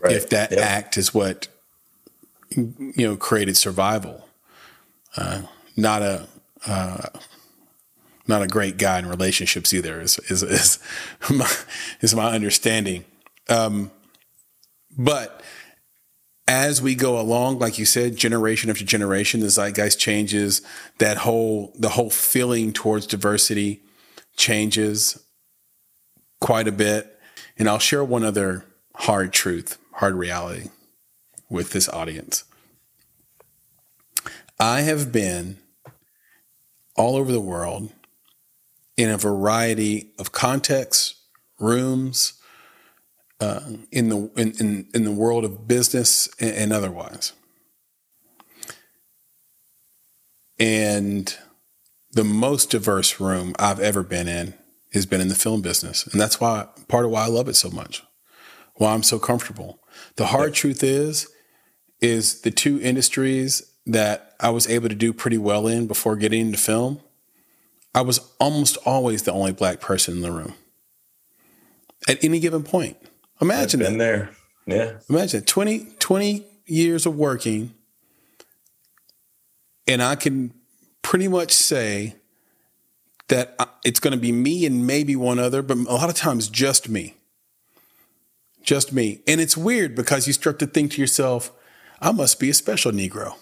[0.00, 0.12] right.
[0.12, 0.60] if that yep.
[0.60, 1.48] act is what
[2.50, 4.28] you know created survival.
[5.16, 5.42] Uh,
[5.76, 6.28] not a
[6.66, 7.08] uh,
[8.26, 10.78] not a great guy in relationships either is is is
[11.30, 11.50] my,
[12.00, 13.04] is my understanding.
[13.48, 13.90] Um,
[14.96, 15.42] but
[16.46, 20.62] as we go along, like you said, generation after generation, the zeitgeist changes.
[20.98, 23.82] That whole the whole feeling towards diversity
[24.36, 25.22] changes
[26.42, 27.18] quite a bit.
[27.56, 28.66] And I'll share one other
[28.96, 30.68] hard truth, hard reality
[31.48, 32.44] with this audience.
[34.58, 35.58] I have been
[36.96, 37.92] all over the world
[38.96, 41.14] in a variety of contexts,
[41.58, 42.34] rooms,
[43.40, 47.32] uh, in the in, in, in the world of business and, and otherwise.
[50.58, 51.34] And
[52.12, 54.54] the most diverse room I've ever been in
[54.92, 56.06] has been in the film business.
[56.06, 58.02] And that's why part of why I love it so much,
[58.74, 59.80] why I'm so comfortable.
[60.16, 60.60] The hard yeah.
[60.60, 61.28] truth is,
[62.00, 66.40] is the two industries that I was able to do pretty well in before getting
[66.40, 67.00] into film,
[67.94, 70.54] I was almost always the only black person in the room
[72.08, 72.96] at any given point.
[73.40, 74.30] Imagine I've been there.
[74.66, 74.92] Yeah.
[75.08, 77.74] Imagine 20, 20 years of working,
[79.86, 80.54] and I can
[81.02, 82.14] pretty much say
[83.28, 86.48] that it's going to be me and maybe one other, but a lot of times
[86.48, 87.14] just me.
[88.62, 89.22] Just me.
[89.26, 91.50] And it's weird because you start to think to yourself,
[92.00, 93.34] I must be a special Negro.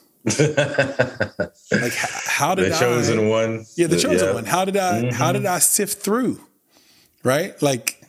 [1.73, 3.65] like how did the chosen I, one?
[3.75, 4.35] Yeah, the chosen yeah.
[4.35, 4.45] one.
[4.45, 5.15] How did I mm-hmm.
[5.15, 6.41] how did I sift through?
[7.25, 7.61] Right?
[7.63, 8.03] Like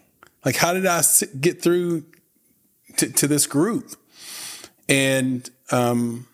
[0.43, 1.01] like how did I
[1.39, 2.03] get through
[2.97, 3.95] to, to this group?
[4.89, 6.27] And um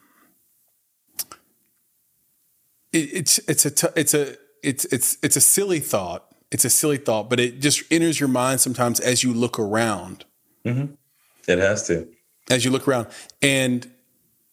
[2.91, 4.35] it, it's it's a t- it's a
[4.67, 6.25] it's it's it's a silly thought.
[6.51, 10.25] It's a silly thought, but it just enters your mind sometimes as you look around.
[10.65, 10.93] Mm-hmm.
[11.47, 12.07] It has to.
[12.49, 13.07] As you look around,
[13.41, 13.89] and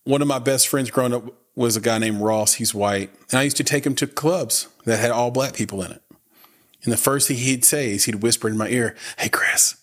[0.04, 1.24] one of my best friends growing up
[1.56, 2.54] was a guy named Ross.
[2.54, 5.82] He's white, and I used to take him to clubs that had all black people
[5.82, 6.02] in it.
[6.84, 9.76] And the first thing he'd say is he'd whisper in my ear, "Hey, Chris."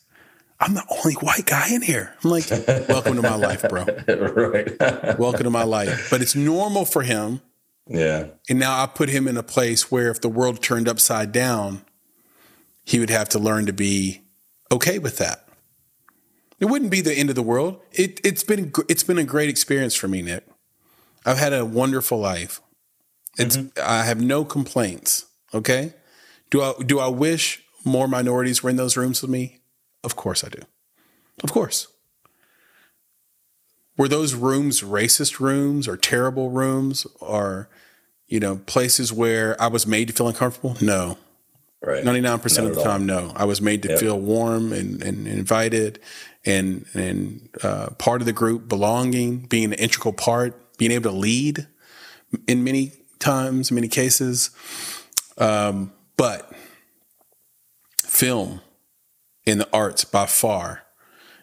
[0.63, 2.13] I'm the only white guy in here.
[2.23, 2.47] I'm like,
[2.87, 3.83] welcome to my life, bro.
[4.07, 5.17] right.
[5.17, 6.09] welcome to my life.
[6.11, 7.41] But it's normal for him
[7.87, 8.27] yeah.
[8.49, 11.83] And now I put him in a place where if the world turned upside down,
[12.85, 14.21] he would have to learn to be
[14.71, 15.47] okay with that.
[16.59, 17.81] It wouldn't be the end of the world.
[17.91, 20.45] It, it's been it's been a great experience for me, Nick.
[21.25, 22.61] I've had a wonderful life.
[23.37, 23.79] It's mm-hmm.
[23.83, 25.25] I have no complaints.
[25.53, 25.93] Okay.
[26.49, 29.61] Do I do I wish more minorities were in those rooms with me?
[30.03, 30.61] Of course I do.
[31.43, 31.87] Of course.
[34.01, 37.69] Were those rooms racist rooms or terrible rooms or,
[38.27, 40.75] you know, places where I was made to feel uncomfortable?
[40.81, 41.19] No.
[41.83, 42.03] Right.
[42.03, 43.31] 99% of the time, no.
[43.35, 43.99] I was made to yep.
[43.99, 45.99] feel warm and, and invited
[46.43, 51.15] and, and uh, part of the group, belonging, being an integral part, being able to
[51.15, 51.67] lead
[52.47, 54.49] in many times, many cases.
[55.37, 56.51] Um, but
[57.99, 58.61] film
[59.45, 60.87] in the arts by far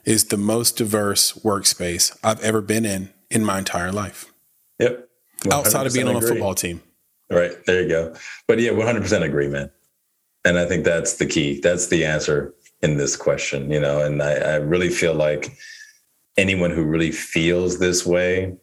[0.08, 4.32] is the most diverse workspace I've ever been in in my entire life.
[4.78, 5.06] Yep.
[5.52, 6.30] Outside of being on agree.
[6.30, 6.82] a football team.
[7.30, 7.52] Right.
[7.66, 8.14] There you go.
[8.46, 9.70] But yeah, 100% agree, man.
[10.46, 11.60] And I think that's the key.
[11.60, 15.58] That's the answer in this question, you know, and I, I really feel like
[16.38, 18.56] anyone who really feels this way,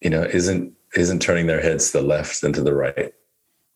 [0.00, 3.12] you know, isn't isn't turning their heads to the left and to the right.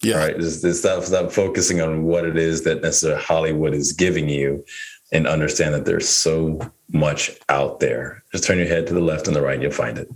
[0.03, 0.17] Yeah.
[0.17, 0.37] Right.
[0.37, 4.65] Just, just stop, stop focusing on what it is that necessarily Hollywood is giving you
[5.13, 6.59] and understand that there's so
[6.91, 8.25] much out there.
[8.33, 10.11] Just turn your head to the left and the right, and you'll find it.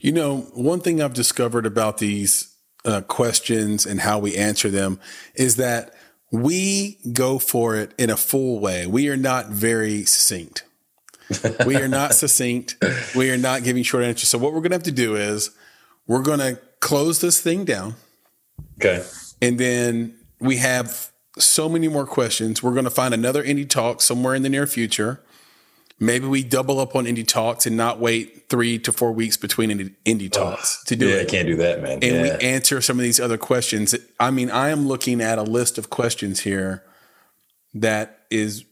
[0.00, 5.00] You know, one thing I've discovered about these uh, questions and how we answer them
[5.34, 5.94] is that
[6.30, 8.86] we go for it in a full way.
[8.86, 10.64] We are not very succinct.
[11.64, 12.76] we are not succinct.
[13.14, 14.28] We are not giving short answers.
[14.28, 15.50] So what we're going to have to do is
[16.06, 17.94] we're going to close this thing down.
[18.78, 19.04] Okay.
[19.40, 22.62] And then we have so many more questions.
[22.62, 25.20] We're going to find another indie talk somewhere in the near future.
[26.00, 29.70] Maybe we double up on indie talks and not wait three to four weeks between
[29.70, 31.28] indie, indie talks oh, to do yeah, it.
[31.28, 31.92] I can't do that, man.
[31.94, 32.22] And yeah.
[32.22, 33.94] we answer some of these other questions.
[34.18, 36.82] I mean, I am looking at a list of questions here
[37.74, 38.64] that is,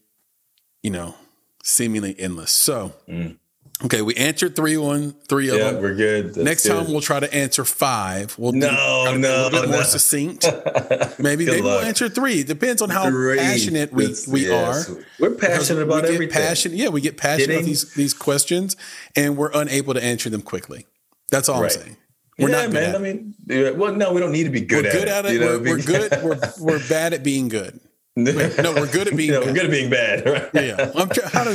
[0.82, 1.14] you know,
[1.62, 2.50] seemingly endless.
[2.50, 3.38] So, mm.
[3.84, 5.82] Okay, we answered three one three of yeah, them.
[5.82, 6.26] we're good.
[6.26, 6.84] That's Next good.
[6.84, 8.38] time we'll try to answer five.
[8.38, 8.68] We'll no,
[9.10, 9.76] do, no, a little bit no.
[9.76, 10.44] more succinct.
[11.18, 11.62] maybe maybe luck.
[11.62, 12.40] we'll answer three.
[12.40, 13.40] It depends on how Great.
[13.40, 14.88] passionate we, we yes.
[14.88, 15.04] are.
[15.18, 16.32] We're passionate about we everything.
[16.32, 17.56] Passionate, yeah, we get passionate Getting?
[17.60, 18.76] about these these questions,
[19.16, 20.86] and we're unable to answer them quickly.
[21.30, 21.72] That's all right.
[21.72, 21.96] I'm saying.
[22.38, 22.94] We're yeah, not man.
[22.94, 23.34] I mean,
[23.78, 25.08] well, no, we don't need to be good we're at good it.
[25.08, 25.40] At it.
[25.40, 26.12] We're, we're good.
[26.22, 27.80] We're, we're bad at being good
[28.14, 29.30] no, we're good at being.
[29.32, 30.26] no, we're good at being bad.
[30.32, 30.50] Right?
[30.54, 31.54] Yeah, I'm try- how do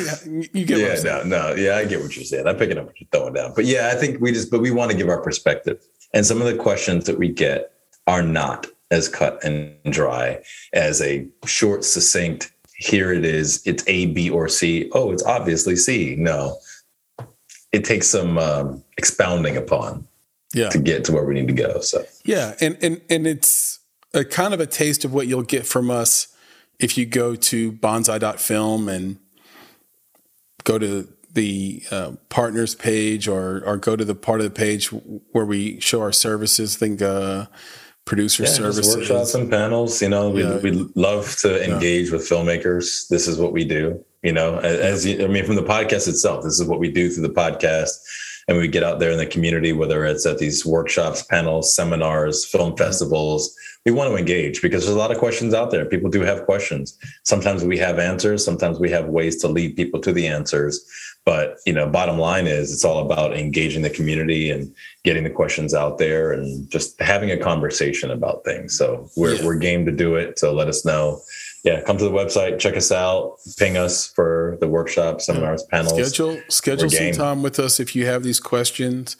[0.54, 1.04] you get?
[1.04, 2.48] Yeah, no, no, yeah, I get what you're saying.
[2.48, 3.54] I'm picking up what you're throwing down.
[3.56, 5.84] But yeah, I think we just, but we want to give our perspective,
[6.14, 7.74] and some of the questions that we get
[8.08, 10.42] are not as cut and dry
[10.74, 12.52] as a short, succinct.
[12.76, 13.62] Here it is.
[13.66, 14.90] It's A, B, or C.
[14.94, 16.16] Oh, it's obviously C.
[16.18, 16.58] No,
[17.72, 20.08] it takes some um, expounding upon.
[20.54, 20.70] Yeah.
[20.70, 21.82] To get to where we need to go.
[21.82, 23.80] So yeah, and and and it's
[24.14, 26.30] a kind of a taste of what you'll get from us
[26.80, 29.18] if you go to bonsai.film and
[30.64, 34.88] go to the uh, partners page or or go to the part of the page
[35.32, 37.46] where we show our services, think uh,
[38.06, 40.02] producer yeah, services, workshops and panels.
[40.02, 40.58] You know, we yeah.
[40.58, 42.14] we love to engage yeah.
[42.14, 43.08] with filmmakers.
[43.10, 44.04] This is what we do.
[44.24, 47.10] You know, as, you, I mean, from the podcast itself, this is what we do
[47.10, 47.92] through the podcast,
[48.48, 52.46] and we get out there in the community, whether it's at these workshops, panels, seminars,
[52.46, 52.78] film mm-hmm.
[52.78, 53.54] festivals.
[53.86, 55.86] We want to engage because there's a lot of questions out there.
[55.86, 56.98] People do have questions.
[57.24, 58.44] Sometimes we have answers.
[58.44, 60.86] Sometimes we have ways to lead people to the answers
[61.28, 64.74] but you know bottom line is it's all about engaging the community and
[65.04, 69.46] getting the questions out there and just having a conversation about things so we're, yeah.
[69.46, 71.22] we're game to do it so let us know
[71.68, 75.94] yeah come to the website check us out ping us for the workshop seminars panels
[75.94, 79.18] schedule schedule some time with us if you have these questions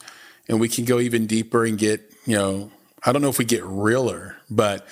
[0.48, 2.70] and we can go even deeper and get you know
[3.04, 4.86] i don't know if we get realer but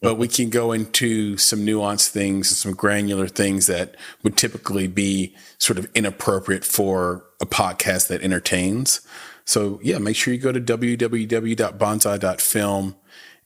[0.00, 4.86] but we can go into some nuanced things and some granular things that would typically
[4.86, 9.00] be sort of inappropriate for a podcast that entertains.
[9.44, 12.96] So yeah, make sure you go to www.bonsai.film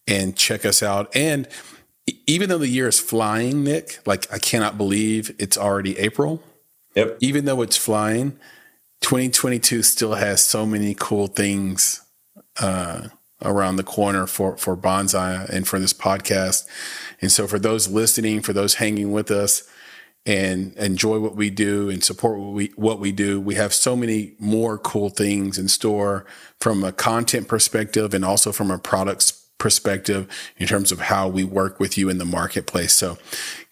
[0.07, 1.17] and check us out.
[1.17, 1.49] And
[2.27, 6.43] even though the year is flying, Nick, like I cannot believe it's already April.
[6.95, 7.19] Yep.
[7.21, 8.33] Even though it's flying,
[9.01, 12.03] 2022 still has so many cool things
[12.61, 13.09] uh,
[13.43, 16.67] around the corner for for bonsai and for this podcast
[17.21, 19.65] and so for those listening for those hanging with us
[20.25, 23.97] and enjoy what we do and support what we what we do we have so
[23.97, 26.25] many more cool things in store
[26.61, 31.45] from a content perspective and also from a products perspective in terms of how we
[31.45, 33.17] work with you in the marketplace so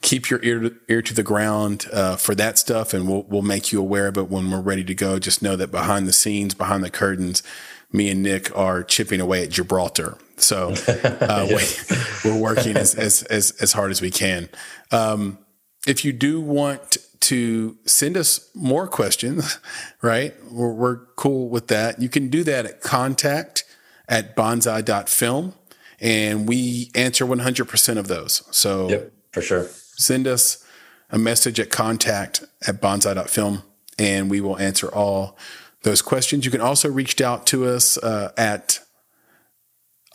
[0.02, 3.42] keep your ear to, ear to the ground uh, for that stuff and we'll, we'll
[3.42, 6.12] make you aware of it when we're ready to go just know that behind the
[6.12, 7.42] scenes behind the curtains
[7.92, 10.16] me and Nick are chipping away at Gibraltar.
[10.36, 11.46] So uh,
[12.24, 14.48] we, are working as, as, as, as, hard as we can.
[14.90, 15.38] Um,
[15.86, 19.58] if you do want to send us more questions,
[20.02, 20.34] right?
[20.50, 22.00] We're, we're, cool with that.
[22.00, 23.64] You can do that at contact
[24.08, 25.54] at bonsai.film
[26.00, 28.42] and we answer 100% of those.
[28.50, 29.68] So yep, for sure.
[29.68, 30.64] Send us
[31.10, 33.62] a message at contact at bonsai.film
[33.98, 35.36] and we will answer all
[35.82, 36.44] those questions.
[36.44, 38.80] You can also reach out to us uh, at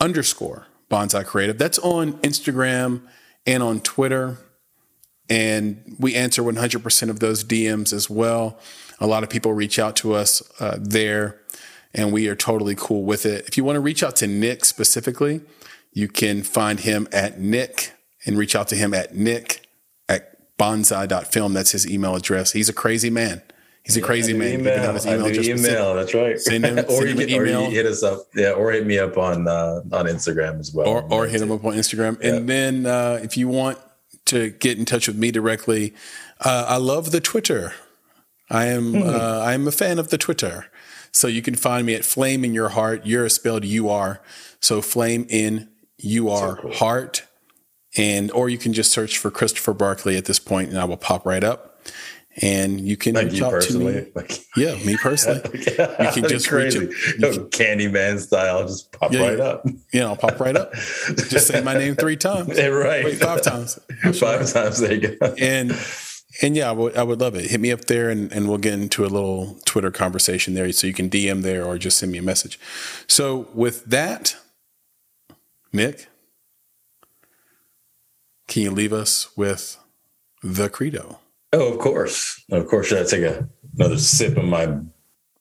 [0.00, 1.58] underscore bonsai creative.
[1.58, 3.02] That's on Instagram
[3.46, 4.38] and on Twitter.
[5.28, 8.58] And we answer 100% of those DMs as well.
[9.00, 11.40] A lot of people reach out to us uh, there,
[11.92, 13.46] and we are totally cool with it.
[13.48, 15.40] If you want to reach out to Nick specifically,
[15.96, 17.94] you can find him at Nick
[18.26, 19.66] and reach out to him at Nick
[20.10, 21.54] at bonsai.film.
[21.54, 22.52] That's his email address.
[22.52, 23.40] He's a crazy man.
[23.82, 24.60] He's a crazy man.
[24.60, 24.92] Email.
[24.92, 25.94] his email, email.
[25.94, 26.38] That's right.
[26.38, 27.62] Send him, or, send him can, email.
[27.62, 28.26] or hit us up.
[28.34, 30.86] Yeah, or hit me up on uh, on Instagram as well.
[30.86, 32.22] Or, or hit him up on Instagram.
[32.22, 32.34] Yeah.
[32.34, 33.78] And then uh, if you want
[34.26, 35.94] to get in touch with me directly,
[36.40, 37.72] uh, I love the Twitter.
[38.50, 39.02] I am hmm.
[39.02, 40.66] uh, I am a fan of the Twitter.
[41.10, 43.06] So you can find me at Flame in Your Heart.
[43.06, 44.20] You're spelled U R.
[44.60, 46.74] So Flame in U R so cool.
[46.74, 47.26] Heart.
[47.98, 50.98] And or you can just search for Christopher Barkley at this point, and I will
[50.98, 51.76] pop right up
[52.42, 54.06] and you can like reach out to me.
[54.14, 55.40] Like, yeah, me personally.
[55.78, 56.80] yeah, you can just crazy.
[56.80, 57.50] reach it.
[57.50, 59.66] Candyman style, just pop yeah, right up.
[59.92, 60.72] Yeah, I'll pop right up.
[60.74, 62.46] just say my name three times.
[62.56, 63.04] Yeah, right.
[63.04, 63.78] Wait, five times.
[64.18, 64.78] Five times.
[64.78, 65.34] There you go.
[65.38, 65.76] And
[66.42, 67.50] and yeah, I would, I would love it.
[67.50, 70.70] Hit me up there, and, and we'll get into a little Twitter conversation there.
[70.72, 72.58] So you can DM there or just send me a message.
[73.08, 74.36] So with that,
[75.76, 76.08] Nick,
[78.48, 79.76] can you leave us with
[80.42, 81.18] the credo?
[81.52, 82.42] Oh, of course.
[82.50, 82.86] Of course.
[82.86, 83.46] Should I take a,
[83.76, 84.74] another sip of my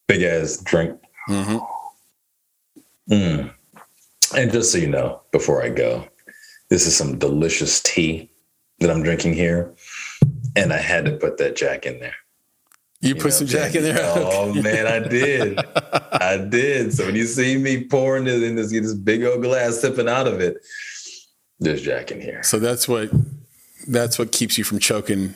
[0.07, 0.99] big ass drink?
[1.29, 3.13] Mm-hmm.
[3.13, 3.53] Mm.
[4.35, 6.05] And just so you know, before I go,
[6.69, 8.29] this is some delicious tea
[8.79, 9.73] that I'm drinking here.
[10.57, 12.15] And I had to put that Jack in there.
[13.05, 13.95] You, you put know, some Jack in there?
[14.15, 15.59] Oh man, I did.
[16.11, 16.93] I did.
[16.93, 20.27] So when you see me pouring this in this, this big old glass, sipping out
[20.27, 20.57] of it,
[21.59, 22.41] there's Jack in here.
[22.43, 23.09] So that's what
[23.87, 25.35] that's what keeps you from choking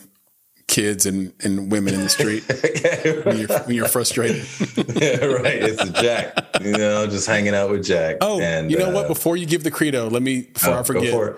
[0.68, 2.44] kids and, and women in the street
[3.26, 4.46] when, you're, when, you're, frustrated.
[4.96, 5.62] yeah, right.
[5.62, 8.18] It's a Jack, you know, just hanging out with Jack.
[8.22, 9.08] Oh, and, you know uh, what?
[9.08, 11.36] Before you give the credo, let me, before oh, I forget,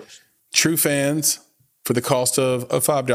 [0.52, 1.40] true fans,
[1.84, 3.06] for the cost of a $5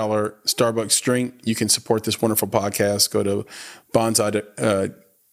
[0.46, 3.12] Starbucks drink, you can support this wonderful podcast.
[3.12, 3.46] Go to
[3.94, 4.90] bonsai uh,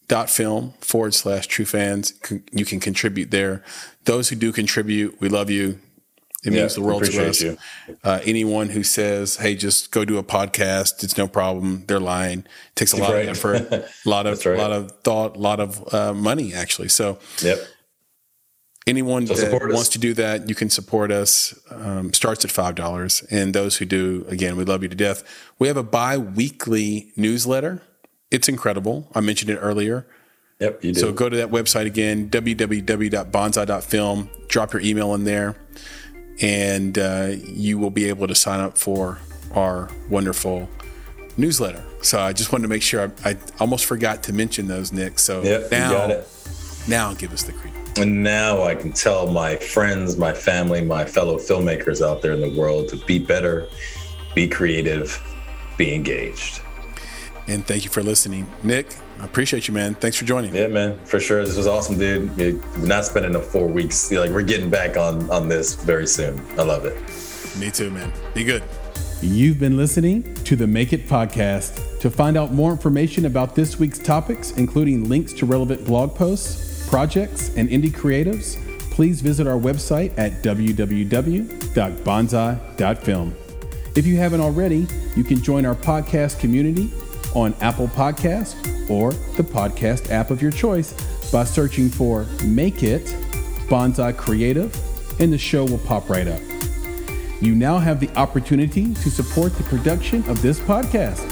[0.07, 2.15] dot film forward slash true fans.
[2.53, 3.63] You can contribute there.
[4.05, 5.79] Those who do contribute, we love you.
[6.45, 7.43] It yeah, means the world to us.
[8.03, 11.85] Uh, anyone who says, "Hey, just go do a podcast," it's no problem.
[11.87, 12.41] They're lying.
[12.41, 13.23] It takes a lot right.
[13.23, 14.59] of effort, a lot of right.
[14.59, 16.89] lot of thought, a lot of uh, money actually.
[16.89, 17.59] So, yep.
[18.87, 21.59] Anyone so that wants to do that, you can support us.
[21.71, 25.25] Um, starts at five dollars, and those who do, again, we love you to death.
[25.59, 27.81] We have a bi-weekly newsletter.
[28.31, 29.09] It's incredible.
[29.15, 30.07] I mentioned it earlier.
[30.61, 31.01] Yep, you do.
[31.01, 34.31] So go to that website again, www.bonsai.film.
[34.49, 35.57] Drop your email in there,
[36.43, 39.19] and uh, you will be able to sign up for
[39.55, 40.69] our wonderful
[41.39, 41.83] newsletter.
[42.03, 45.19] So I just wanted to make sure I, I almost forgot to mention those, Nick.
[45.19, 46.29] So yep, now, you got it.
[46.87, 47.73] now give us the cream.
[47.97, 52.41] And now I can tell my friends, my family, my fellow filmmakers out there in
[52.41, 53.69] the world to be better,
[54.35, 55.23] be creative,
[55.77, 56.61] be engaged.
[57.47, 58.47] And thank you for listening.
[58.63, 59.95] Nick, I appreciate you, man.
[59.95, 60.55] Thanks for joining.
[60.55, 61.45] Yeah, man, for sure.
[61.45, 62.37] This was awesome, dude.
[62.37, 64.11] We're not spending the four weeks.
[64.11, 66.41] Like we're getting back on on this very soon.
[66.59, 66.97] I love it.
[67.59, 68.13] Me too, man.
[68.33, 68.65] Be good.
[69.23, 72.01] You've been listening to the Make It podcast.
[72.01, 76.74] To find out more information about this week's topics, including links to relevant blog posts,
[76.87, 78.57] projects, and indie creatives,
[78.91, 83.35] please visit our website at www.bonsai.film.
[83.97, 86.91] If you haven't already, you can join our podcast community
[87.35, 88.55] on Apple Podcast
[88.91, 90.93] or the podcast app of your choice
[91.31, 93.05] by searching for Make It
[93.69, 94.75] Bonsai Creative,
[95.21, 96.41] and the show will pop right up.
[97.41, 101.23] You now have the opportunity to support the production of this podcast.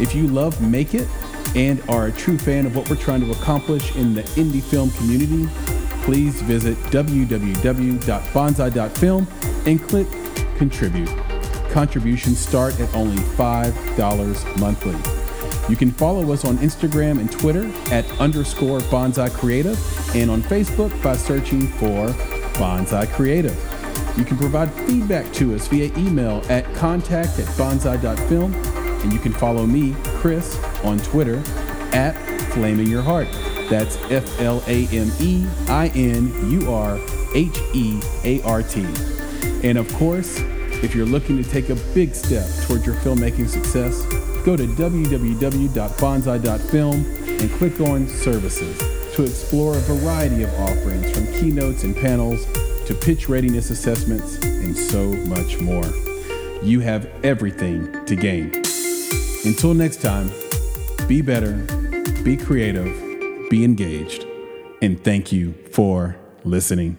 [0.00, 1.08] If you love Make It
[1.54, 4.90] and are a true fan of what we're trying to accomplish in the indie film
[4.92, 5.46] community,
[6.04, 9.26] please visit www.bonsai.film
[9.66, 10.06] and click
[10.56, 11.10] contribute.
[11.70, 14.96] Contributions start at only $5 monthly.
[15.68, 19.78] You can follow us on Instagram and Twitter at underscore bonsai creative
[20.14, 22.08] and on Facebook by searching for
[22.58, 23.56] bonsai creative.
[24.18, 28.52] You can provide feedback to us via email at contact at bonsai.film
[29.02, 31.42] and you can follow me, Chris, on Twitter
[31.92, 32.12] at
[32.52, 33.28] Flame in Your Heart.
[33.68, 36.98] That's F L A M E I N U R
[37.34, 38.86] H E A R T.
[39.62, 40.40] And of course,
[40.82, 44.04] if you're looking to take a big step toward your filmmaking success,
[44.44, 47.06] go to www.bonsai.film
[47.40, 48.78] and click on Services
[49.14, 52.46] to explore a variety of offerings from keynotes and panels
[52.86, 55.84] to pitch readiness assessments and so much more.
[56.62, 58.61] You have everything to gain.
[59.44, 60.30] Until next time,
[61.08, 61.54] be better,
[62.22, 62.86] be creative,
[63.50, 64.24] be engaged,
[64.80, 66.96] and thank you for listening.